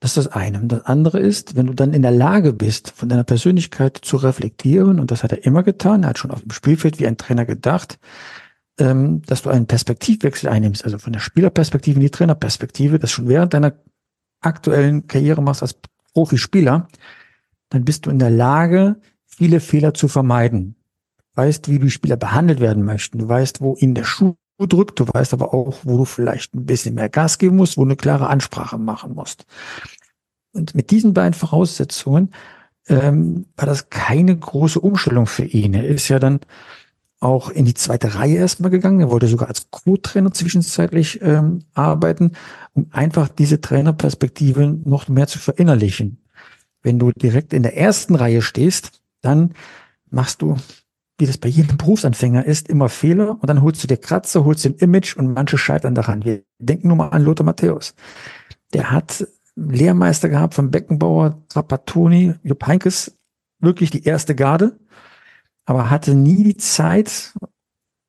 das 0.00 0.16
ist 0.16 0.26
das 0.26 0.32
eine. 0.34 0.60
Und 0.60 0.68
das 0.68 0.84
andere 0.84 1.18
ist, 1.20 1.56
wenn 1.56 1.66
du 1.66 1.74
dann 1.74 1.94
in 1.94 2.02
der 2.02 2.10
Lage 2.10 2.52
bist, 2.52 2.90
von 2.90 3.08
deiner 3.08 3.24
Persönlichkeit 3.24 3.98
zu 4.02 4.16
reflektieren, 4.16 5.00
und 5.00 5.10
das 5.10 5.22
hat 5.22 5.32
er 5.32 5.44
immer 5.44 5.62
getan, 5.62 6.02
er 6.02 6.10
hat 6.10 6.18
schon 6.18 6.30
auf 6.30 6.42
dem 6.42 6.50
Spielfeld 6.50 6.98
wie 7.00 7.06
ein 7.06 7.16
Trainer 7.16 7.46
gedacht, 7.46 7.98
ähm, 8.78 9.22
dass 9.22 9.42
du 9.42 9.50
einen 9.50 9.66
Perspektivwechsel 9.66 10.50
einnimmst, 10.50 10.84
also 10.84 10.98
von 10.98 11.12
der 11.12 11.20
Spielerperspektive 11.20 11.96
in 11.96 12.02
die 12.02 12.10
Trainerperspektive, 12.10 12.98
das 12.98 13.10
schon 13.10 13.28
während 13.28 13.54
deiner 13.54 13.72
aktuellen 14.40 15.06
Karriere 15.06 15.42
machst 15.42 15.62
als 15.62 15.78
Profispieler, 16.12 16.88
dann 17.70 17.84
bist 17.84 18.06
du 18.06 18.10
in 18.10 18.18
der 18.18 18.30
Lage, 18.30 19.00
viele 19.24 19.60
Fehler 19.60 19.94
zu 19.94 20.08
vermeiden. 20.08 20.76
Du 21.18 21.42
weißt, 21.42 21.68
wie 21.68 21.78
die 21.78 21.90
Spieler 21.90 22.16
behandelt 22.16 22.60
werden 22.60 22.84
möchten. 22.84 23.18
Du 23.18 23.28
weißt, 23.28 23.60
wo 23.60 23.76
ihnen 23.76 23.94
der 23.94 24.04
Schuh 24.04 24.36
drückt. 24.64 24.98
Du 24.98 25.06
weißt 25.06 25.34
aber 25.34 25.52
auch, 25.52 25.80
wo 25.82 25.98
du 25.98 26.04
vielleicht 26.06 26.54
ein 26.54 26.64
bisschen 26.64 26.94
mehr 26.94 27.10
Gas 27.10 27.36
geben 27.36 27.56
musst, 27.56 27.76
wo 27.76 27.82
du 27.82 27.88
eine 27.88 27.96
klare 27.96 28.28
Ansprache 28.28 28.78
machen 28.78 29.14
musst. 29.14 29.44
Und 30.52 30.74
mit 30.74 30.90
diesen 30.90 31.12
beiden 31.12 31.34
Voraussetzungen 31.34 32.32
ähm, 32.88 33.44
war 33.56 33.66
das 33.66 33.90
keine 33.90 34.34
große 34.34 34.80
Umstellung 34.80 35.26
für 35.26 35.44
ihn. 35.44 35.74
Er 35.74 35.86
ist 35.86 36.08
ja 36.08 36.18
dann 36.18 36.40
auch 37.20 37.50
in 37.50 37.64
die 37.64 37.74
zweite 37.74 38.14
Reihe 38.14 38.36
erstmal 38.36 38.70
gegangen. 38.70 39.00
Er 39.00 39.10
wollte 39.10 39.26
sogar 39.26 39.48
als 39.48 39.70
Co-Trainer 39.70 40.32
zwischenzeitlich 40.32 41.20
ähm, 41.22 41.60
arbeiten, 41.74 42.32
um 42.72 42.86
einfach 42.92 43.28
diese 43.28 43.60
Trainerperspektive 43.60 44.66
noch 44.84 45.08
mehr 45.08 45.26
zu 45.26 45.38
verinnerlichen. 45.38 46.22
Wenn 46.82 46.98
du 46.98 47.10
direkt 47.10 47.52
in 47.52 47.62
der 47.62 47.76
ersten 47.76 48.14
Reihe 48.14 48.42
stehst, 48.42 49.00
dann 49.20 49.54
machst 50.10 50.42
du, 50.42 50.56
wie 51.18 51.26
das 51.26 51.38
bei 51.38 51.48
jedem 51.48 51.76
Berufsanfänger 51.76 52.44
ist, 52.44 52.68
immer 52.68 52.88
Fehler 52.88 53.32
und 53.40 53.46
dann 53.48 53.62
holst 53.62 53.82
du 53.82 53.86
dir 53.86 53.96
Kratzer, 53.96 54.44
holst 54.44 54.64
den 54.64 54.74
Image 54.74 55.16
und 55.16 55.32
manche 55.32 55.56
scheitern 55.58 55.94
daran. 55.94 56.24
Wir 56.24 56.42
denken 56.58 56.88
nur 56.88 56.96
mal 56.96 57.08
an 57.08 57.22
Lothar 57.22 57.46
Matthäus. 57.46 57.94
Der 58.74 58.90
hat 58.90 59.26
Lehrmeister 59.54 60.28
gehabt 60.28 60.54
von 60.54 60.70
Beckenbauer, 60.70 61.42
Trapattoni, 61.48 62.34
Jupp 62.42 62.66
Heinkes, 62.66 63.16
wirklich 63.58 63.90
die 63.90 64.04
erste 64.04 64.34
Garde, 64.34 64.78
aber 65.64 65.88
hatte 65.88 66.14
nie 66.14 66.44
die 66.44 66.56
Zeit, 66.58 67.32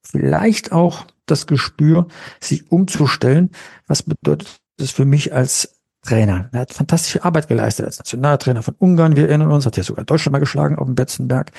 vielleicht 0.04 0.72
auch 0.72 1.06
das 1.26 1.48
Gespür, 1.48 2.08
sich 2.40 2.72
umzustellen. 2.72 3.52
Was 3.88 4.04
bedeutet 4.04 4.60
das 4.78 4.92
für 4.92 5.06
mich 5.06 5.34
als 5.34 5.80
Trainer? 6.02 6.50
Er 6.52 6.62
hat 6.62 6.74
fantastische 6.74 7.24
Arbeit 7.24 7.48
geleistet 7.48 7.86
als 7.86 7.98
Nationaltrainer 8.00 8.64
von 8.64 8.76
Ungarn. 8.78 9.16
Wir 9.16 9.28
erinnern 9.30 9.52
uns, 9.52 9.66
hat 9.66 9.78
ja 9.78 9.84
sogar 9.84 10.06
Deutschland 10.06 10.34
mal 10.34 10.40
geschlagen 10.40 10.78
auf 10.78 10.86
dem 10.86 10.96
Betzenberg. 10.96 11.52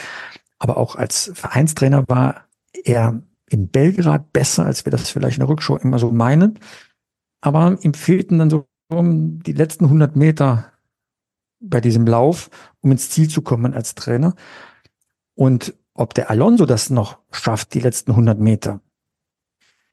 Aber 0.58 0.76
auch 0.76 0.96
als 0.96 1.30
Vereinstrainer 1.34 2.04
war 2.08 2.46
er 2.84 3.22
in 3.48 3.68
Belgrad 3.68 4.32
besser, 4.32 4.66
als 4.66 4.84
wir 4.84 4.92
das 4.92 5.10
vielleicht 5.10 5.38
in 5.38 5.40
der 5.40 5.48
Rückschau 5.48 5.76
immer 5.76 5.98
so 5.98 6.10
meinen. 6.10 6.58
Aber 7.40 7.78
ihm 7.82 7.94
fehlten 7.94 8.38
dann 8.38 8.50
so 8.50 8.66
die 8.90 9.52
letzten 9.52 9.84
100 9.84 10.16
Meter 10.16 10.72
bei 11.60 11.80
diesem 11.80 12.06
Lauf, 12.06 12.50
um 12.80 12.92
ins 12.92 13.10
Ziel 13.10 13.28
zu 13.28 13.42
kommen 13.42 13.74
als 13.74 13.94
Trainer. 13.94 14.34
Und 15.34 15.74
ob 15.94 16.14
der 16.14 16.30
Alonso 16.30 16.66
das 16.66 16.90
noch 16.90 17.18
schafft, 17.32 17.74
die 17.74 17.80
letzten 17.80 18.12
100 18.12 18.38
Meter, 18.38 18.80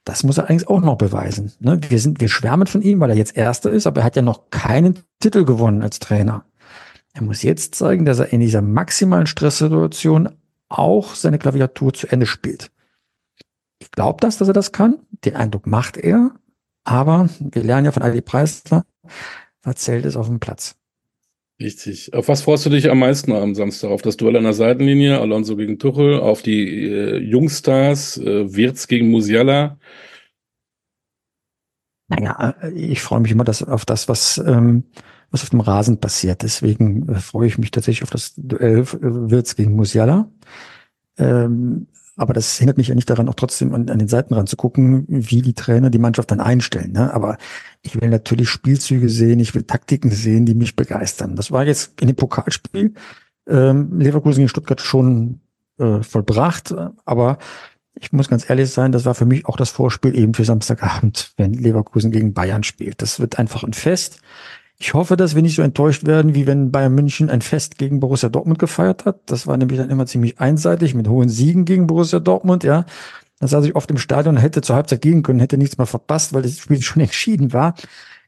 das 0.04 0.24
muss 0.24 0.38
er 0.38 0.50
eigentlich 0.50 0.68
auch 0.68 0.82
noch 0.82 0.98
beweisen. 0.98 1.52
Ne? 1.60 1.80
Wir 1.90 2.00
sind, 2.00 2.22
wir 2.22 2.30
schwärmen 2.30 2.68
von 2.68 2.84
ihm, 2.84 3.00
weil 3.00 3.10
er 3.10 3.18
jetzt 3.18 3.36
Erster 3.36 3.72
ist, 3.72 3.88
aber 3.88 4.02
er 4.02 4.06
hat 4.06 4.16
ja 4.16 4.22
noch 4.22 4.52
keinen 4.52 5.00
Titel 5.20 5.46
gewonnen 5.46 5.82
als 5.82 6.00
Trainer. 6.00 6.46
Er 7.14 7.24
muss 7.24 7.42
jetzt 7.42 7.76
zeigen, 7.76 8.06
dass 8.06 8.20
er 8.20 8.32
in 8.32 8.40
dieser 8.40 8.62
maximalen 8.62 9.26
Stresssituation 9.26 10.30
auch 10.78 11.16
seine 11.16 11.40
Klaviatur 11.40 11.94
zu 11.94 12.08
Ende 12.08 12.26
spielt. 12.26 12.72
Ich 13.80 13.92
glaube 13.92 14.20
das, 14.22 14.38
dass 14.38 14.48
er 14.48 14.54
das 14.54 14.72
kann. 14.72 15.00
Den 15.24 15.36
Eindruck 15.36 15.68
macht 15.68 15.98
er. 15.98 16.32
Aber 16.84 17.30
wir 17.40 17.64
lernen 17.64 17.86
ja 17.86 17.92
von 17.92 18.04
Adi 18.04 18.22
Preisler, 18.22 18.86
da 19.64 19.76
zählt 19.76 20.06
es 20.06 20.16
auf 20.16 20.28
dem 20.28 20.40
Platz. 20.40 20.76
Richtig. 21.60 22.14
Auf 22.14 22.28
was 22.28 22.42
freust 22.42 22.66
du 22.66 22.70
dich 22.70 22.92
am 22.92 23.00
meisten 23.00 23.32
am 23.32 23.56
Samstag? 23.56 23.90
Auf 23.90 24.02
das 24.02 24.18
Duell 24.18 24.36
an 24.36 24.44
der 24.44 24.54
Seitenlinie, 24.54 25.20
Alonso 25.20 25.56
gegen 25.56 25.80
Tuchel, 25.80 26.20
auf 26.20 26.42
die 26.42 26.86
äh, 26.86 27.18
Jungstars, 27.18 28.18
äh, 28.18 28.54
Wirtz 28.54 28.88
gegen 28.88 29.10
Musiala? 29.10 29.80
Naja, 32.10 32.56
äh, 32.62 32.72
ich 32.74 33.02
freue 33.02 33.22
mich 33.22 33.32
immer 33.32 33.46
das, 33.46 33.64
auf 33.64 33.86
das, 33.86 34.10
was, 34.10 34.38
ähm, 34.38 34.84
was 35.36 35.44
auf 35.44 35.50
dem 35.50 35.60
Rasen 35.60 36.00
passiert. 36.00 36.42
Deswegen 36.42 37.10
äh, 37.10 37.20
freue 37.20 37.48
ich 37.48 37.58
mich 37.58 37.72
tatsächlich 37.72 38.04
auf 38.04 38.10
das 38.10 38.34
Duell 38.38 38.80
äh, 38.80 38.86
Wirtz 39.02 39.56
gegen 39.56 39.76
Musiala. 39.76 40.30
Ähm, 41.18 41.88
aber 42.16 42.34
das 42.34 42.58
hindert 42.58 42.78
mich 42.78 42.88
ja 42.88 42.96
nicht 42.96 43.10
daran, 43.10 43.28
auch 43.28 43.36
trotzdem 43.36 43.74
an, 43.74 43.90
an 43.90 44.00
den 44.00 44.08
Seiten 44.08 44.34
ranzugucken, 44.34 45.06
wie 45.10 45.42
die 45.42 45.54
Trainer 45.54 45.90
die 45.90 46.00
Mannschaft 46.00 46.32
dann 46.32 46.40
einstellen. 46.40 46.94
Ne? 46.94 47.14
Aber 47.14 47.38
ich 47.82 48.00
will 48.00 48.10
natürlich 48.10 48.50
Spielzüge 48.50 49.10
sehen, 49.10 49.42
ich 49.42 49.54
will 49.54 49.64
Taktiken 49.64 50.10
sehen, 50.10 50.46
die 50.46 50.56
mich 50.56 50.78
begeistern. 50.78 51.36
Das 51.36 51.52
war 51.52 51.66
jetzt 51.66 52.00
in 52.00 52.08
dem 52.08 52.16
Pokalspiel 52.16 52.94
ähm, 53.48 54.00
Leverkusen 54.00 54.44
in 54.44 54.50
Stuttgart 54.50 54.80
schon 54.80 55.42
äh, 55.78 56.02
vollbracht, 56.02 56.74
aber 57.04 57.38
ich 57.94 58.12
muss 58.12 58.30
ganz 58.30 58.50
ehrlich 58.50 58.72
sein, 58.72 58.92
das 58.92 59.06
war 59.06 59.16
für 59.16 59.26
mich 59.26 59.46
auch 59.46 59.58
das 59.58 59.70
Vorspiel 59.70 60.18
eben 60.18 60.34
für 60.34 60.46
Samstagabend, 60.46 61.34
wenn 61.38 61.54
Leverkusen 61.54 62.12
gegen 62.12 62.34
Bayern 62.34 62.64
spielt. 62.64 63.02
Das 63.02 63.20
wird 63.20 63.40
einfach 63.40 63.64
ein 63.64 63.74
Fest. 63.74 64.22
Ich 64.78 64.94
hoffe, 64.94 65.16
dass 65.16 65.36
wir 65.36 65.42
nicht 65.42 65.56
so 65.56 65.62
enttäuscht 65.62 66.06
werden, 66.06 66.36
wie 66.36 66.48
wenn 66.48 66.72
Bayern 66.72 66.94
München 66.94 67.30
ein 67.30 67.42
Fest 67.42 67.78
gegen 67.78 68.02
Borussia 68.02 68.30
Dortmund 68.30 68.60
gefeiert 68.60 69.06
hat. 69.06 69.20
Das 69.26 69.48
war 69.48 69.56
nämlich 69.56 69.80
dann 69.80 69.90
immer 69.90 70.06
ziemlich 70.06 70.40
einseitig 70.40 70.94
mit 70.96 71.08
hohen 71.08 71.30
Siegen 71.30 71.64
gegen 71.64 71.88
Borussia 71.88 72.20
Dortmund, 72.20 72.64
ja. 72.64 72.86
Da 73.40 73.48
saß 73.48 73.66
ich 73.66 73.76
oft 73.76 73.90
im 73.92 73.98
Stadion 73.98 74.38
hätte 74.38 74.62
zur 74.62 74.76
Halbzeit 74.76 75.02
gehen 75.02 75.24
können, 75.24 75.40
hätte 75.40 75.58
nichts 75.58 75.78
mehr 75.78 75.88
verpasst, 75.88 76.34
weil 76.34 76.42
das 76.42 76.60
Spiel 76.60 76.82
schon 76.82 77.02
entschieden 77.02 77.54
war. 77.54 77.76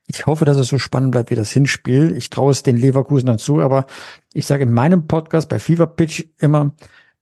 Ich 0.10 0.26
hoffe, 0.26 0.46
dass 0.46 0.56
es 0.56 0.70
so 0.70 0.80
spannend 0.80 1.12
bleibt 1.12 1.32
wie 1.32 1.36
das 1.36 1.52
Hinspiel. 1.52 2.16
Ich 2.16 2.30
traue 2.30 2.52
es 2.52 2.64
den 2.64 2.78
Leverkusen 2.78 3.38
zu, 3.40 3.60
aber 3.60 3.86
ich 4.34 4.46
sage 4.46 4.64
in 4.64 4.72
meinem 4.72 5.06
Podcast 5.08 5.50
bei 5.50 5.60
Fever 5.60 5.86
Pitch 5.86 6.24
immer, 6.40 6.72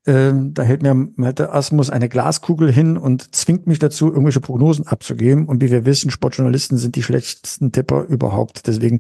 ähm, 0.08 0.54
da 0.54 0.62
hält 0.62 0.84
mir 0.84 1.10
hätte 1.26 1.52
Asmus 1.52 1.90
eine 1.90 2.10
Glaskugel 2.10 2.72
hin 2.72 2.98
und 2.98 3.34
zwingt 3.36 3.66
mich 3.66 3.80
dazu, 3.80 4.08
irgendwelche 4.08 4.40
Prognosen 4.40 4.86
abzugeben. 4.86 5.48
Und 5.48 5.62
wie 5.62 5.72
wir 5.72 5.86
wissen, 5.86 6.12
Sportjournalisten 6.12 6.78
sind 6.78 6.96
die 6.96 7.04
schlechtesten 7.04 7.72
Tipper 7.72 8.04
überhaupt. 8.04 8.68
Deswegen 8.68 9.00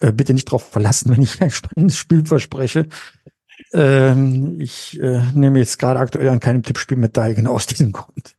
äh, 0.00 0.12
bitte 0.12 0.34
nicht 0.34 0.48
darauf 0.48 0.68
verlassen, 0.68 1.10
wenn 1.16 1.22
ich 1.22 1.40
ein 1.40 1.50
spannendes 1.50 1.96
Spiel 1.96 2.26
verspreche. 2.26 2.86
Ähm, 3.72 4.60
ich 4.60 5.00
äh, 5.00 5.22
nehme 5.34 5.58
jetzt 5.58 5.78
gerade 5.78 6.00
aktuell 6.00 6.28
an 6.28 6.40
keinem 6.40 6.62
Tippspiel 6.62 6.98
mit 6.98 7.14
teil, 7.14 7.34
genau 7.34 7.54
aus 7.54 7.66
diesem 7.66 7.92
Grund. 7.92 8.34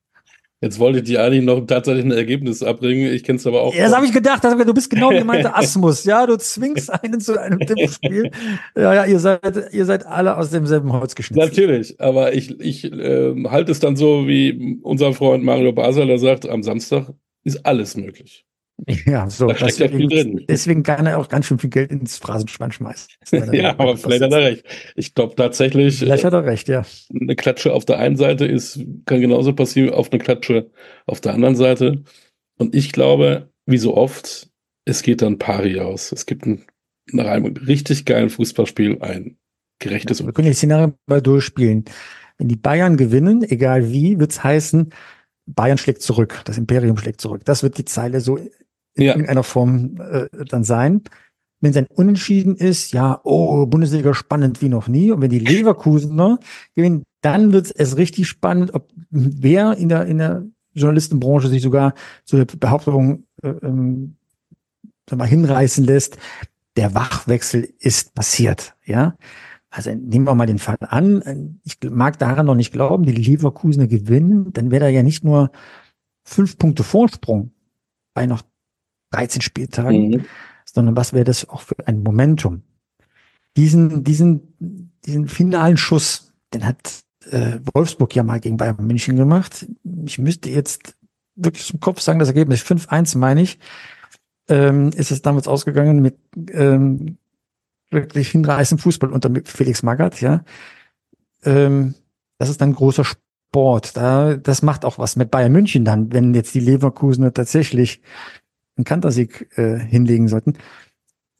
Jetzt 0.61 0.79
wollte 0.79 0.99
ich 0.99 1.05
dir 1.05 1.21
eigentlich 1.21 1.43
noch 1.43 1.61
tatsächlich 1.67 2.05
ein 2.05 2.11
Ergebnis 2.11 2.63
abbringen. 2.63 3.13
Ich 3.13 3.23
kenne 3.23 3.37
es 3.37 3.45
aber 3.45 3.61
auch. 3.61 3.75
Ja, 3.75 3.83
das 3.83 3.95
habe 3.95 4.05
ich 4.05 4.13
gedacht. 4.13 4.43
Du 4.43 4.73
bist 4.73 4.89
genau 4.89 5.11
wie 5.11 5.23
meinte 5.23 5.53
Asmus. 5.53 6.05
Ja, 6.05 6.25
du 6.25 6.37
zwingst 6.37 6.91
einen 7.03 7.19
zu 7.19 7.39
einem 7.39 7.59
Tippspiel. 7.59 8.31
Ja, 8.75 8.93
ja, 8.93 9.05
ihr 9.05 9.19
seid, 9.19 9.73
ihr 9.73 9.85
seid 9.85 10.05
alle 10.05 10.37
aus 10.37 10.51
demselben 10.51 10.93
Holz 10.93 11.13
geschnitten. 11.13 11.45
Natürlich, 11.45 11.99
aber 11.99 12.33
ich, 12.33 12.59
ich 12.59 12.85
äh, 12.85 13.35
halte 13.45 13.71
es 13.71 13.79
dann 13.79 13.95
so, 13.95 14.27
wie 14.27 14.79
unser 14.81 15.13
Freund 15.13 15.43
Mario 15.43 15.73
Basel, 15.73 16.07
der 16.07 16.19
sagt, 16.19 16.47
am 16.47 16.63
Samstag 16.63 17.13
ist 17.43 17.65
alles 17.65 17.97
möglich. 17.97 18.45
Ja, 19.05 19.29
so. 19.29 19.47
Deswegen, 19.47 20.45
deswegen 20.47 20.83
kann 20.83 21.05
er 21.05 21.17
auch 21.17 21.29
ganz 21.29 21.45
schön 21.45 21.59
viel 21.59 21.69
Geld 21.69 21.91
ins 21.91 22.17
Phrasenschwein 22.17 22.71
schmeißen. 22.71 23.09
ja, 23.53 23.71
aber 23.77 23.97
vielleicht 23.97 24.23
hat 24.23 24.31
er 24.31 24.43
recht. 24.43 24.65
Ich 24.95 25.13
glaube 25.13 25.35
tatsächlich. 25.35 25.99
Vielleicht 25.99 26.25
hat 26.25 26.33
er 26.33 26.45
recht, 26.45 26.67
ja. 26.67 26.83
Eine 27.09 27.35
Klatsche 27.35 27.73
auf 27.73 27.85
der 27.85 27.99
einen 27.99 28.17
Seite 28.17 28.45
ist, 28.45 28.79
kann 29.05 29.21
genauso 29.21 29.53
passieren 29.53 29.93
auf 29.93 30.11
eine 30.11 30.19
Klatsche 30.19 30.69
auf 31.05 31.21
der 31.21 31.33
anderen 31.33 31.55
Seite. 31.55 32.03
Und 32.57 32.75
ich 32.75 32.91
glaube, 32.91 33.49
wie 33.65 33.77
so 33.77 33.95
oft, 33.95 34.49
es 34.85 35.01
geht 35.01 35.21
dann 35.21 35.39
pari 35.39 35.79
aus. 35.79 36.11
Es 36.11 36.25
gibt 36.25 36.45
ein, 36.45 36.65
nach 37.11 37.25
einem 37.25 37.55
richtig 37.57 38.05
geilen 38.05 38.29
Fußballspiel 38.29 39.01
ein 39.01 39.37
gerechtes 39.79 40.19
ja, 40.19 40.25
Wir 40.25 40.33
können 40.33 40.47
die 40.47 40.53
Szenarien 40.53 40.95
mal 41.07 41.21
durchspielen. 41.21 41.85
Wenn 42.37 42.47
die 42.49 42.55
Bayern 42.57 42.97
gewinnen, 42.97 43.43
egal 43.43 43.91
wie, 43.91 44.19
wird 44.19 44.31
es 44.31 44.43
heißen, 44.43 44.89
Bayern 45.47 45.77
schlägt 45.77 46.01
zurück, 46.01 46.41
das 46.45 46.57
Imperium 46.57 46.97
schlägt 46.97 47.21
zurück. 47.21 47.43
Das 47.45 47.63
wird 47.63 47.77
die 47.77 47.85
Zeile 47.85 48.19
so 48.19 48.39
in 48.95 49.03
ja. 49.03 49.13
irgendeiner 49.13 49.43
Form 49.43 49.97
äh, 49.99 50.27
dann 50.45 50.63
sein. 50.63 51.01
Wenn 51.61 51.71
es 51.71 51.77
ein 51.77 51.87
Unentschieden 51.87 52.55
ist, 52.55 52.91
ja, 52.91 53.19
oh, 53.23 53.65
Bundesliga 53.65 54.13
spannend 54.13 54.61
wie 54.61 54.69
noch 54.69 54.87
nie. 54.87 55.11
Und 55.11 55.21
wenn 55.21 55.29
die 55.29 55.39
Leverkusener 55.39 56.39
gewinnen, 56.75 57.03
dann 57.21 57.53
wird 57.53 57.73
es 57.75 57.97
richtig 57.97 58.27
spannend, 58.27 58.73
ob 58.73 58.89
wer 59.09 59.77
in 59.77 59.89
der, 59.89 60.05
in 60.05 60.17
der 60.17 60.45
Journalistenbranche 60.73 61.47
sich 61.47 61.61
sogar 61.61 61.93
zu 62.25 62.37
der 62.37 62.45
Behauptung 62.45 63.23
äh, 63.41 63.49
ähm, 63.49 64.17
mal 65.11 65.27
hinreißen 65.27 65.85
lässt, 65.85 66.17
der 66.75 66.93
Wachwechsel 66.93 67.69
ist 67.79 68.13
passiert, 68.13 68.75
ja. 68.85 69.15
Also 69.69 69.93
nehmen 69.93 70.25
wir 70.25 70.35
mal 70.35 70.45
den 70.45 70.59
Fall 70.59 70.77
an, 70.79 71.59
ich 71.63 71.77
mag 71.89 72.17
daran 72.17 72.45
noch 72.45 72.55
nicht 72.55 72.71
glauben, 72.71 73.05
die 73.05 73.11
Leverkusener 73.11 73.87
gewinnen, 73.87 74.53
dann 74.53 74.71
wäre 74.71 74.85
da 74.85 74.89
ja 74.89 75.03
nicht 75.03 75.23
nur 75.23 75.51
fünf 76.23 76.57
Punkte 76.57 76.83
Vorsprung 76.83 77.51
bei 78.13 78.25
noch 78.25 78.41
13 79.15 79.41
Spieltagen, 79.41 80.09
mhm. 80.09 80.25
sondern 80.65 80.95
was 80.95 81.13
wäre 81.13 81.25
das 81.25 81.47
auch 81.49 81.61
für 81.61 81.75
ein 81.87 82.03
Momentum? 82.03 82.63
Diesen, 83.57 84.03
diesen, 84.03 84.91
diesen 85.05 85.27
finalen 85.27 85.77
Schuss, 85.77 86.33
den 86.53 86.65
hat 86.65 87.03
äh, 87.29 87.59
Wolfsburg 87.73 88.15
ja 88.15 88.23
mal 88.23 88.39
gegen 88.39 88.57
Bayern 88.57 88.85
München 88.85 89.15
gemacht. 89.15 89.65
Ich 90.05 90.19
müsste 90.19 90.49
jetzt 90.49 90.95
wirklich 91.35 91.65
zum 91.65 91.79
Kopf 91.79 92.01
sagen, 92.01 92.19
das 92.19 92.29
Ergebnis 92.29 92.61
5-1 92.63 93.17
meine 93.17 93.41
ich, 93.41 93.59
ähm, 94.49 94.89
ist 94.89 95.11
es 95.11 95.21
damals 95.21 95.47
ausgegangen 95.47 96.01
mit 96.01 96.17
ähm, 96.51 97.17
wirklich 97.89 98.29
hinreißend 98.29 98.81
Fußball 98.81 99.11
unter 99.11 99.31
Felix 99.45 99.83
Magath, 99.83 100.21
ja. 100.21 100.43
Ähm, 101.43 101.95
das 102.37 102.49
ist 102.49 102.61
dann 102.61 102.73
großer 102.73 103.05
Sport. 103.05 103.95
Da, 103.95 104.35
das 104.35 104.61
macht 104.61 104.83
auch 104.83 104.99
was 104.99 105.15
mit 105.15 105.31
Bayern 105.31 105.51
München 105.51 105.85
dann, 105.85 106.11
wenn 106.11 106.33
jetzt 106.33 106.53
die 106.53 106.59
Leverkusener 106.59 107.33
tatsächlich 107.33 108.01
einen 108.75 108.85
Kantersieg 108.85 109.49
äh, 109.57 109.79
hinlegen 109.79 110.27
sollten. 110.27 110.53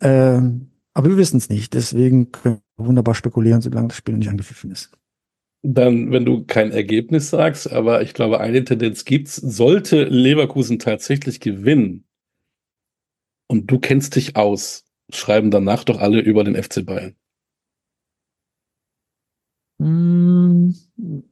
Ähm, 0.01 0.71
aber 0.93 1.09
wir 1.09 1.17
wissen 1.17 1.37
es 1.37 1.49
nicht. 1.49 1.73
Deswegen 1.73 2.31
können 2.31 2.61
wir 2.77 2.87
wunderbar 2.87 3.15
spekulieren, 3.15 3.61
solange 3.61 3.89
das 3.89 3.97
Spiel 3.97 4.13
noch 4.13 4.19
nicht 4.19 4.29
angepfiffen 4.29 4.71
ist. 4.71 4.91
Dann, 5.63 6.11
wenn 6.11 6.25
du 6.25 6.45
kein 6.45 6.71
Ergebnis 6.71 7.31
sagst, 7.31 7.71
aber 7.71 8.01
ich 8.03 8.13
glaube, 8.13 8.39
eine 8.39 8.63
Tendenz 8.63 9.03
gibt's, 9.03 9.35
sollte 9.35 10.03
Leverkusen 10.03 10.77
tatsächlich 10.79 11.39
gewinnen 11.39 12.05
und 13.47 13.69
du 13.71 13.79
kennst 13.79 14.15
dich 14.15 14.35
aus, 14.35 14.85
schreiben 15.11 15.51
danach 15.51 15.83
doch 15.83 15.99
alle 15.99 16.19
über 16.19 16.43
den 16.43 16.55
FC 16.55 16.85
Bayern. 16.85 17.15
Mm, 19.79 20.71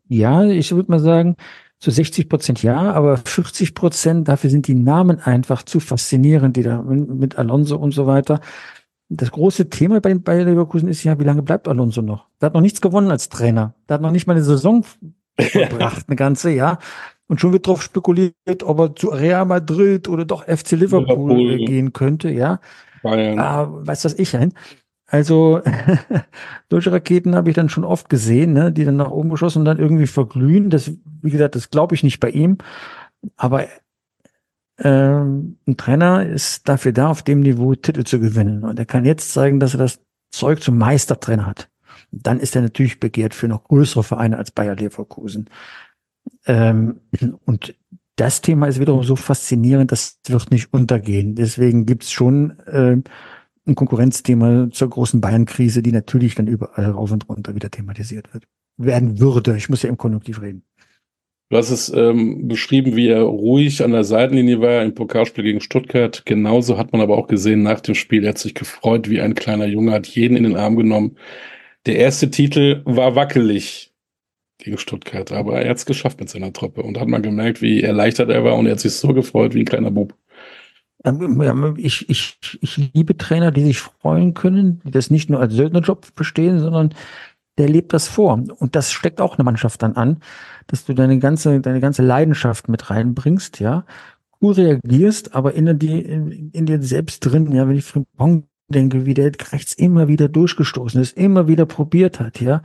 ja, 0.09 0.45
ich 0.45 0.71
würde 0.73 0.91
mal 0.91 0.99
sagen, 0.99 1.37
zu 1.83 1.91
60 1.91 2.29
Prozent 2.29 2.63
ja, 2.63 2.93
aber 2.93 3.17
40 3.17 3.75
Prozent, 3.75 4.29
dafür 4.29 4.49
sind 4.49 4.67
die 4.67 4.73
Namen 4.73 5.19
einfach 5.19 5.63
zu 5.63 5.81
faszinierend, 5.81 6.55
die 6.55 6.63
da 6.63 6.81
mit 6.81 7.37
Alonso 7.37 7.75
und 7.75 7.91
so 7.91 8.07
weiter. 8.07 8.39
Das 9.09 9.31
große 9.31 9.69
Thema 9.69 9.99
bei, 9.99 10.15
bei 10.15 10.41
Leverkusen 10.41 10.87
ist 10.87 11.03
ja, 11.03 11.19
wie 11.19 11.25
lange 11.25 11.41
bleibt 11.41 11.67
Alonso 11.67 12.01
noch? 12.01 12.27
Der 12.39 12.45
hat 12.45 12.53
noch 12.53 12.61
nichts 12.61 12.79
gewonnen 12.79 13.11
als 13.11 13.27
Trainer. 13.27 13.73
Der 13.89 13.95
hat 13.95 14.01
noch 14.01 14.11
nicht 14.11 14.27
mal 14.27 14.33
eine 14.33 14.45
Saison 14.45 14.85
verbracht, 15.37 16.05
eine 16.07 16.15
ganze, 16.15 16.51
ja. 16.51 16.79
Und 17.27 17.41
schon 17.41 17.51
wird 17.51 17.67
darauf 17.67 17.81
spekuliert, 17.81 18.63
ob 18.63 18.79
er 18.79 18.95
zu 18.95 19.09
Real 19.09 19.45
Madrid 19.45 20.07
oder 20.07 20.23
doch 20.23 20.45
FC 20.45 20.71
Liverpool, 20.71 21.37
Liverpool. 21.37 21.65
gehen 21.65 21.91
könnte, 21.91 22.29
ja. 22.29 22.61
Bayern. 23.01 23.39
Ah, 23.39 23.67
weiß 23.69 24.05
was 24.05 24.13
ich 24.13 24.37
ein. 24.37 24.53
Also 25.13 25.61
solche 26.71 26.91
Raketen 26.91 27.35
habe 27.35 27.51
ich 27.51 27.55
dann 27.55 27.69
schon 27.69 27.83
oft 27.83 28.09
gesehen, 28.09 28.53
ne, 28.53 28.71
die 28.71 28.83
dann 28.83 28.95
nach 28.95 29.11
oben 29.11 29.29
geschossen 29.29 29.59
und 29.59 29.65
dann 29.65 29.77
irgendwie 29.77 30.07
verglühen. 30.07 30.71
Das, 30.71 30.91
wie 31.21 31.29
gesagt, 31.29 31.53
das 31.53 31.69
glaube 31.69 31.93
ich 31.93 32.01
nicht 32.01 32.19
bei 32.19 32.31
ihm. 32.31 32.57
Aber 33.37 33.67
ähm, 34.79 35.59
ein 35.67 35.77
Trainer 35.77 36.25
ist 36.25 36.67
dafür 36.67 36.93
da, 36.93 37.11
auf 37.11 37.21
dem 37.21 37.41
Niveau 37.41 37.75
Titel 37.75 38.05
zu 38.05 38.19
gewinnen. 38.19 38.63
Und 38.63 38.79
er 38.79 38.87
kann 38.87 39.05
jetzt 39.05 39.31
zeigen, 39.31 39.59
dass 39.59 39.75
er 39.75 39.77
das 39.77 39.99
Zeug 40.31 40.63
zum 40.63 40.79
Meistertrainer 40.79 41.45
hat. 41.45 41.69
Dann 42.09 42.39
ist 42.39 42.55
er 42.55 42.63
natürlich 42.63 42.99
begehrt 42.99 43.35
für 43.35 43.47
noch 43.47 43.65
größere 43.65 44.03
Vereine 44.03 44.39
als 44.39 44.49
Bayer 44.49 44.75
Leverkusen. 44.75 45.47
Ähm, 46.47 47.01
und 47.45 47.75
das 48.15 48.41
Thema 48.41 48.65
ist 48.65 48.79
wiederum 48.79 49.03
so 49.03 49.15
faszinierend, 49.15 49.91
das 49.91 50.19
wird 50.27 50.49
nicht 50.49 50.73
untergehen. 50.73 51.35
Deswegen 51.35 51.85
gibt's 51.85 52.11
schon 52.11 52.57
äh, 52.61 52.97
ein 53.65 53.75
Konkurrenzthema 53.75 54.69
zur 54.71 54.89
großen 54.89 55.21
Bayern-Krise, 55.21 55.81
die 55.81 55.91
natürlich 55.91 56.35
dann 56.35 56.47
überall 56.47 56.91
rauf 56.91 57.11
und 57.11 57.29
runter 57.29 57.55
wieder 57.55 57.71
thematisiert 57.71 58.33
wird. 58.33 58.45
Werden 58.77 59.19
würde. 59.19 59.55
Ich 59.55 59.69
muss 59.69 59.83
ja 59.83 59.89
im 59.89 59.97
Konjunktiv 59.97 60.41
reden. 60.41 60.63
Du 61.49 61.57
hast 61.57 61.69
es 61.69 61.93
ähm, 61.93 62.47
beschrieben, 62.47 62.95
wie 62.95 63.09
er 63.09 63.21
ruhig 63.21 63.83
an 63.83 63.91
der 63.91 64.03
Seitenlinie 64.03 64.59
war 64.59 64.81
im 64.81 64.95
Pokalspiel 64.95 65.43
gegen 65.43 65.61
Stuttgart. 65.61 66.25
Genauso 66.25 66.77
hat 66.77 66.91
man 66.91 67.01
aber 67.01 67.15
auch 67.17 67.27
gesehen 67.27 67.61
nach 67.61 67.79
dem 67.79 67.93
Spiel. 67.93 68.23
Er 68.23 68.29
hat 68.29 68.39
sich 68.39 68.55
gefreut 68.55 69.09
wie 69.09 69.21
ein 69.21 69.35
kleiner 69.35 69.67
Junge, 69.67 69.91
hat 69.91 70.07
jeden 70.07 70.35
in 70.35 70.43
den 70.43 70.55
Arm 70.55 70.75
genommen. 70.75 71.17
Der 71.85 71.97
erste 71.97 72.31
Titel 72.31 72.81
war 72.85 73.15
wackelig 73.15 73.93
gegen 74.57 74.77
Stuttgart, 74.77 75.31
aber 75.31 75.61
er 75.61 75.69
hat 75.69 75.77
es 75.77 75.85
geschafft 75.85 76.19
mit 76.19 76.29
seiner 76.29 76.53
Truppe 76.53 76.81
und 76.81 76.99
hat 76.99 77.07
man 77.07 77.21
gemerkt, 77.21 77.61
wie 77.61 77.81
erleichtert 77.83 78.29
er 78.29 78.43
war 78.43 78.55
und 78.55 78.65
er 78.65 78.73
hat 78.73 78.79
sich 78.79 78.93
so 78.93 79.13
gefreut 79.13 79.53
wie 79.53 79.59
ein 79.59 79.65
kleiner 79.65 79.91
Bub. 79.91 80.15
Ähm, 81.03 81.75
ich, 81.77 82.09
ich, 82.09 82.37
ich 82.61 82.93
liebe 82.93 83.17
Trainer, 83.17 83.51
die 83.51 83.63
sich 83.63 83.79
freuen 83.79 84.33
können, 84.33 84.81
die 84.85 84.91
das 84.91 85.09
nicht 85.09 85.29
nur 85.29 85.39
als 85.39 85.53
Söldnerjob 85.53 86.15
bestehen, 86.15 86.59
sondern 86.59 86.93
der 87.57 87.69
lebt 87.69 87.93
das 87.93 88.07
vor. 88.07 88.33
Und 88.33 88.75
das 88.75 88.91
steckt 88.91 89.21
auch 89.21 89.37
eine 89.37 89.43
Mannschaft 89.43 89.83
dann 89.83 89.95
an, 89.95 90.17
dass 90.67 90.85
du 90.85 90.93
deine 90.93 91.19
ganze, 91.19 91.59
deine 91.59 91.79
ganze 91.81 92.01
Leidenschaft 92.01 92.69
mit 92.69 92.89
reinbringst, 92.89 93.59
ja, 93.59 93.85
cool 94.41 94.53
reagierst, 94.53 95.35
aber 95.35 95.53
in, 95.53 95.77
die, 95.79 96.01
in, 96.01 96.51
in 96.51 96.65
dir 96.65 96.81
selbst 96.81 97.19
drin, 97.21 97.51
ja, 97.53 97.67
wenn 97.67 97.77
ich 97.77 97.85
Frimpong 97.85 98.47
denke, 98.67 99.05
wie 99.05 99.13
der 99.13 99.31
rechts 99.51 99.73
immer 99.73 100.07
wieder 100.07 100.27
durchgestoßen 100.27 101.01
ist, 101.01 101.17
immer 101.17 101.47
wieder 101.47 101.65
probiert 101.65 102.19
hat, 102.19 102.41
ja, 102.41 102.61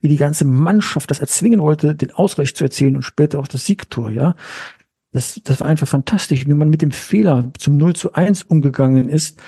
wie 0.00 0.08
die 0.08 0.16
ganze 0.16 0.44
Mannschaft 0.44 1.10
das 1.10 1.20
erzwingen 1.20 1.60
wollte, 1.60 1.94
den 1.94 2.10
Ausgleich 2.12 2.54
zu 2.54 2.64
erzielen 2.64 2.96
und 2.96 3.02
später 3.02 3.38
auch 3.38 3.48
das 3.48 3.66
Siegtor, 3.66 4.10
ja. 4.10 4.34
Das, 5.12 5.40
das 5.44 5.60
war 5.60 5.68
einfach 5.68 5.88
fantastisch, 5.88 6.46
wie 6.46 6.54
man 6.54 6.70
mit 6.70 6.82
dem 6.82 6.90
Fehler 6.90 7.50
zum 7.58 7.76
0 7.76 7.94
zu 7.94 8.14
1 8.14 8.44
umgegangen 8.44 9.08
ist, 9.08 9.40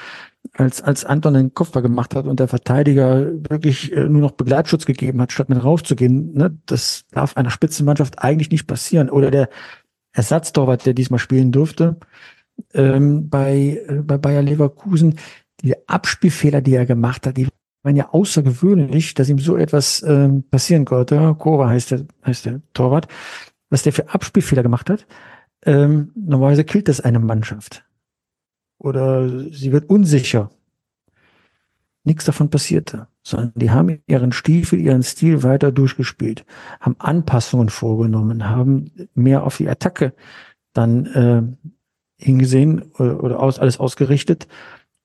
als, 0.53 0.83
als 0.83 1.05
Anton 1.05 1.35
den 1.35 1.55
Kopfball 1.55 1.83
gemacht 1.83 2.15
hat 2.15 2.27
und 2.27 2.39
der 2.39 2.49
Verteidiger 2.49 3.33
wirklich 3.49 3.93
äh, 3.93 4.09
nur 4.09 4.21
noch 4.21 4.33
Begleitschutz 4.33 4.85
gegeben 4.85 5.21
hat, 5.21 5.33
statt 5.33 5.49
mit 5.49 5.63
raufzugehen. 5.63 6.35
Ne? 6.35 6.59
Das 6.67 7.05
darf 7.11 7.37
einer 7.37 7.51
Spitzenmannschaft 7.51 8.19
eigentlich 8.19 8.51
nicht 8.51 8.67
passieren. 8.67 9.09
Oder 9.11 9.31
der 9.31 9.49
Ersatztorwart, 10.13 10.87
der 10.87 10.95
diesmal 10.95 11.19
spielen 11.19 11.51
durfte, 11.51 11.97
ähm, 12.75 13.29
bei, 13.31 13.83
äh, 13.89 14.03
bei 14.03 14.19
Bayer 14.19 14.43
Leverkusen, 14.43 15.19
die 15.63 15.75
Abspielfehler, 15.89 16.61
die 16.61 16.75
er 16.75 16.87
gemacht 16.87 17.27
hat, 17.27 17.37
die 17.37 17.49
waren 17.83 17.97
ja 17.97 18.11
außergewöhnlich, 18.11 19.15
dass 19.15 19.29
ihm 19.29 19.39
so 19.39 19.57
etwas 19.57 20.03
ähm, 20.07 20.45
passieren 20.51 20.85
konnte. 20.85 21.35
Kova 21.39 21.69
heißt 21.69 21.91
der, 21.91 22.07
heißt 22.25 22.47
der 22.47 22.61
Torwart. 22.73 23.09
Was 23.71 23.83
der 23.83 23.93
für 23.93 24.09
Abspielfehler 24.09 24.63
gemacht 24.63 24.89
hat, 24.89 25.07
ähm, 25.67 26.13
normalerweise 26.15 26.65
killt 26.65 26.89
das 26.89 27.01
eine 27.01 27.19
Mannschaft. 27.19 27.85
Oder 28.79 29.29
sie 29.51 29.73
wird 29.73 29.89
unsicher. 29.89 30.51
Nichts 32.05 32.27
davon 32.27 32.51
passierte, 32.51 33.07
sondern 33.23 33.53
die 33.55 33.71
haben 33.71 34.03
ihren 34.07 34.33
Stiefel, 34.33 34.79
ihren 34.79 35.03
Stil 35.03 35.43
weiter 35.43 35.73
durchgespielt, 35.73 36.45
haben 36.81 36.97
Anpassungen 36.99 37.71
vorgenommen, 37.71 38.49
haben 38.49 38.91
mehr 39.15 39.45
auf 39.45 39.57
die 39.57 39.69
Attacke 39.69 40.13
dann 40.75 41.07
äh, 41.07 41.43
hingesehen 42.23 42.83
oder, 42.99 43.25
oder 43.25 43.41
aus, 43.41 43.59
alles 43.59 43.81
ausgerichtet, 43.81 44.49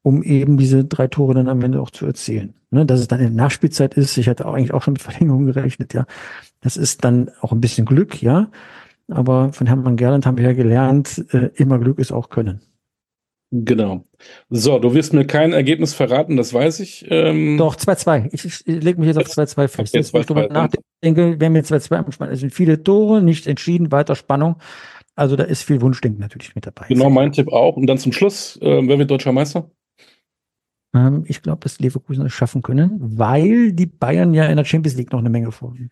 um 0.01 0.23
eben 0.23 0.57
diese 0.57 0.83
drei 0.83 1.07
Tore 1.07 1.33
dann 1.33 1.47
am 1.47 1.61
Ende 1.61 1.79
auch 1.81 1.91
zu 1.91 2.05
erzielen. 2.05 2.55
Ne, 2.71 2.85
dass 2.85 2.99
es 2.99 3.07
dann 3.07 3.19
in 3.19 3.35
der 3.35 3.43
Nachspielzeit 3.43 3.95
ist, 3.95 4.17
ich 4.17 4.29
hatte 4.29 4.45
eigentlich 4.45 4.73
auch 4.73 4.83
schon 4.83 4.93
mit 4.93 5.01
Verlängerung 5.01 5.45
gerechnet, 5.45 5.93
ja. 5.93 6.05
Das 6.61 6.77
ist 6.77 7.03
dann 7.03 7.31
auch 7.41 7.51
ein 7.51 7.61
bisschen 7.61 7.85
Glück, 7.85 8.21
ja. 8.21 8.49
Aber 9.09 9.53
von 9.53 9.67
Hermann 9.67 9.97
Gerland 9.97 10.25
haben 10.25 10.37
wir 10.37 10.45
ja 10.45 10.53
gelernt, 10.53 11.25
äh, 11.31 11.49
immer 11.55 11.79
Glück 11.79 11.99
ist 11.99 12.11
auch 12.11 12.29
Können. 12.29 12.61
Genau. 13.51 14.05
So, 14.49 14.77
du 14.77 14.93
wirst 14.93 15.13
mir 15.13 15.25
kein 15.25 15.53
Ergebnis 15.53 15.95
verraten, 15.95 16.37
das 16.37 16.53
weiß 16.53 16.81
ich. 16.81 17.05
Ähm 17.09 17.57
Doch, 17.57 17.75
2-2. 17.75 18.29
Ich, 18.31 18.45
ich, 18.45 18.65
lege 18.67 18.99
mich 18.99 19.07
jetzt 19.07 19.17
auf 19.17 19.25
2-2 19.25 19.67
fest. 19.67 19.95
Jetzt, 19.95 20.13
wo 20.13 20.19
ich 20.19 20.27
drüber 20.27 20.47
nachdenke, 20.47 21.39
wir 21.39 21.47
haben 21.47 21.55
jetzt 21.55 21.71
2-2 21.71 22.27
Es 22.27 22.41
sind 22.41 22.53
viele 22.53 22.83
Tore, 22.83 23.23
nicht 23.23 23.47
entschieden, 23.47 23.91
weiter 23.91 24.15
Spannung. 24.15 24.57
Also 25.15 25.35
da 25.35 25.45
ist 25.45 25.63
viel 25.63 25.81
Wunschdenken 25.81 26.21
natürlich 26.21 26.53
mit 26.53 26.67
dabei. 26.67 26.85
Genau, 26.87 27.09
mein 27.09 27.31
Tipp 27.31 27.51
auch. 27.51 27.75
Und 27.75 27.87
dann 27.87 27.97
zum 27.97 28.11
Schluss, 28.11 28.57
äh, 28.61 28.87
wer 28.87 28.99
wird 28.99 29.09
deutscher 29.09 29.31
Meister? 29.31 29.71
Ähm, 30.93 31.23
ich 31.27 31.41
glaube, 31.41 31.61
dass 31.61 31.79
Leverkusen 31.79 32.25
es 32.27 32.33
schaffen 32.33 32.61
können, 32.61 32.97
weil 33.01 33.73
die 33.73 33.87
Bayern 33.87 34.33
ja 34.33 34.45
in 34.45 34.57
der 34.57 34.65
Champions 34.65 34.95
League 34.95 35.11
noch 35.11 35.19
eine 35.19 35.29
Menge 35.29 35.51
vorliegen. 35.51 35.89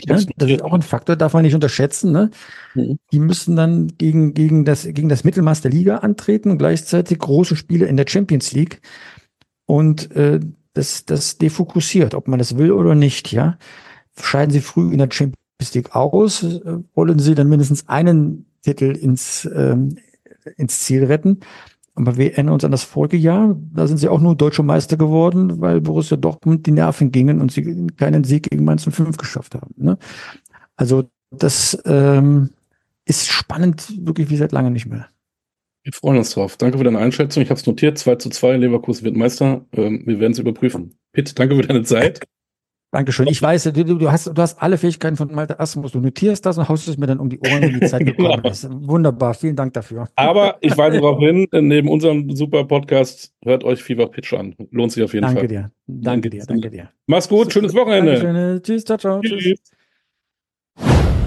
Ja, 0.00 0.18
das 0.36 0.50
ist 0.50 0.62
auch 0.62 0.72
ein 0.72 0.82
Faktor, 0.82 1.16
darf 1.16 1.32
man 1.32 1.42
nicht 1.42 1.54
unterschätzen. 1.54 2.12
Ne? 2.12 2.30
Mhm. 2.74 2.98
Die 3.12 3.18
müssen 3.18 3.56
dann 3.56 3.88
gegen, 3.98 4.34
gegen, 4.34 4.64
das, 4.64 4.84
gegen 4.84 5.08
das 5.08 5.24
Mittelmaß 5.24 5.60
der 5.60 5.70
Liga 5.70 5.98
antreten 5.98 6.50
und 6.50 6.58
gleichzeitig 6.58 7.18
große 7.18 7.56
Spiele 7.56 7.86
in 7.86 7.96
der 7.96 8.06
Champions 8.08 8.52
League. 8.52 8.80
Und 9.66 10.10
äh, 10.12 10.40
das, 10.74 11.04
das 11.04 11.38
defokussiert, 11.38 12.14
ob 12.14 12.28
man 12.28 12.38
das 12.38 12.56
will 12.56 12.72
oder 12.72 12.94
nicht. 12.94 13.32
Ja, 13.32 13.58
Scheiden 14.20 14.52
sie 14.52 14.60
früh 14.60 14.92
in 14.92 14.98
der 14.98 15.10
Champions 15.10 15.74
League 15.74 15.94
aus, 15.94 16.42
äh, 16.42 16.78
wollen 16.94 17.18
sie 17.18 17.34
dann 17.34 17.48
mindestens 17.48 17.88
einen 17.88 18.46
Titel 18.62 18.96
ins, 18.96 19.48
ähm, 19.54 19.96
ins 20.56 20.80
Ziel 20.80 21.04
retten. 21.04 21.40
Aber 21.98 22.16
wir 22.16 22.30
erinnern 22.32 22.54
uns 22.54 22.64
an 22.64 22.70
das 22.70 22.84
vorige 22.84 23.16
Jahr. 23.16 23.56
Da 23.74 23.88
sind 23.88 23.98
sie 23.98 24.08
auch 24.08 24.20
nur 24.20 24.36
deutsche 24.36 24.62
Meister 24.62 24.96
geworden, 24.96 25.60
weil 25.60 25.80
Borussia 25.80 26.16
Dortmund 26.16 26.64
die 26.64 26.70
Nerven 26.70 27.10
gingen 27.10 27.40
und 27.40 27.50
sie 27.50 27.88
keinen 27.96 28.22
Sieg 28.22 28.48
gegen 28.48 28.64
Mainz 28.64 28.84
5 28.84 29.16
geschafft 29.16 29.56
haben. 29.56 29.74
Ne? 29.76 29.98
Also 30.76 31.10
das 31.32 31.76
ähm, 31.86 32.50
ist 33.04 33.26
spannend, 33.26 33.92
wirklich 34.06 34.30
wie 34.30 34.36
seit 34.36 34.52
langem 34.52 34.74
nicht 34.74 34.86
mehr. 34.86 35.08
Wir 35.82 35.92
freuen 35.92 36.18
uns 36.18 36.30
drauf. 36.30 36.56
Danke 36.56 36.78
für 36.78 36.84
deine 36.84 36.98
Einschätzung. 36.98 37.42
Ich 37.42 37.50
habe 37.50 37.58
es 37.58 37.66
notiert. 37.66 37.98
2 37.98 38.14
zu 38.14 38.30
2, 38.30 38.58
Leverkusen 38.58 39.04
wird 39.04 39.16
Meister. 39.16 39.66
Ähm, 39.72 40.04
wir 40.06 40.20
werden 40.20 40.32
es 40.32 40.38
überprüfen. 40.38 40.94
Pitt, 41.12 41.36
danke 41.36 41.56
für 41.56 41.62
deine 41.62 41.82
Zeit. 41.82 42.20
Dankeschön. 42.90 43.26
Ich 43.28 43.42
weiß, 43.42 43.64
du, 43.64 43.84
du, 43.84 44.10
hast, 44.10 44.26
du 44.26 44.40
hast 44.40 44.62
alle 44.62 44.78
Fähigkeiten 44.78 45.16
von 45.16 45.30
Malte 45.34 45.60
Asmus. 45.60 45.92
Du 45.92 46.00
notierst 46.00 46.46
das 46.46 46.56
und 46.56 46.68
haust 46.70 46.88
es 46.88 46.96
mir 46.96 47.06
dann 47.06 47.20
um 47.20 47.28
die 47.28 47.38
Ohren, 47.38 47.60
wenn 47.60 47.80
die 47.80 47.86
Zeit 47.86 48.06
gekommen 48.06 48.42
ist. 48.44 48.66
Wunderbar. 48.70 49.34
Vielen 49.34 49.56
Dank 49.56 49.74
dafür. 49.74 50.08
Aber 50.16 50.56
ich 50.62 50.76
weise 50.76 50.98
darauf 50.98 51.18
hin, 51.18 51.46
neben 51.52 51.88
unserem 51.88 52.34
super 52.34 52.64
Podcast, 52.64 53.34
hört 53.44 53.62
euch 53.62 53.82
Fever 53.82 54.06
Pitch 54.08 54.32
an. 54.32 54.54
Lohnt 54.70 54.92
sich 54.92 55.02
auf 55.04 55.12
jeden 55.12 55.26
danke 55.26 55.40
Fall. 55.40 55.48
Dir. 55.48 55.70
Danke 55.86 56.30
dir. 56.30 56.44
Danke 56.46 56.70
dir. 56.70 56.88
Mach's 57.06 57.28
gut. 57.28 57.52
Schönes 57.52 57.74
Wochenende. 57.74 58.18
Dankeschön. 58.18 58.62
Tschüss. 58.62 58.84
Ciao, 58.84 58.96
ciao. 58.96 59.20
Tschüss. 59.20 59.58
Tschüss. 60.76 61.17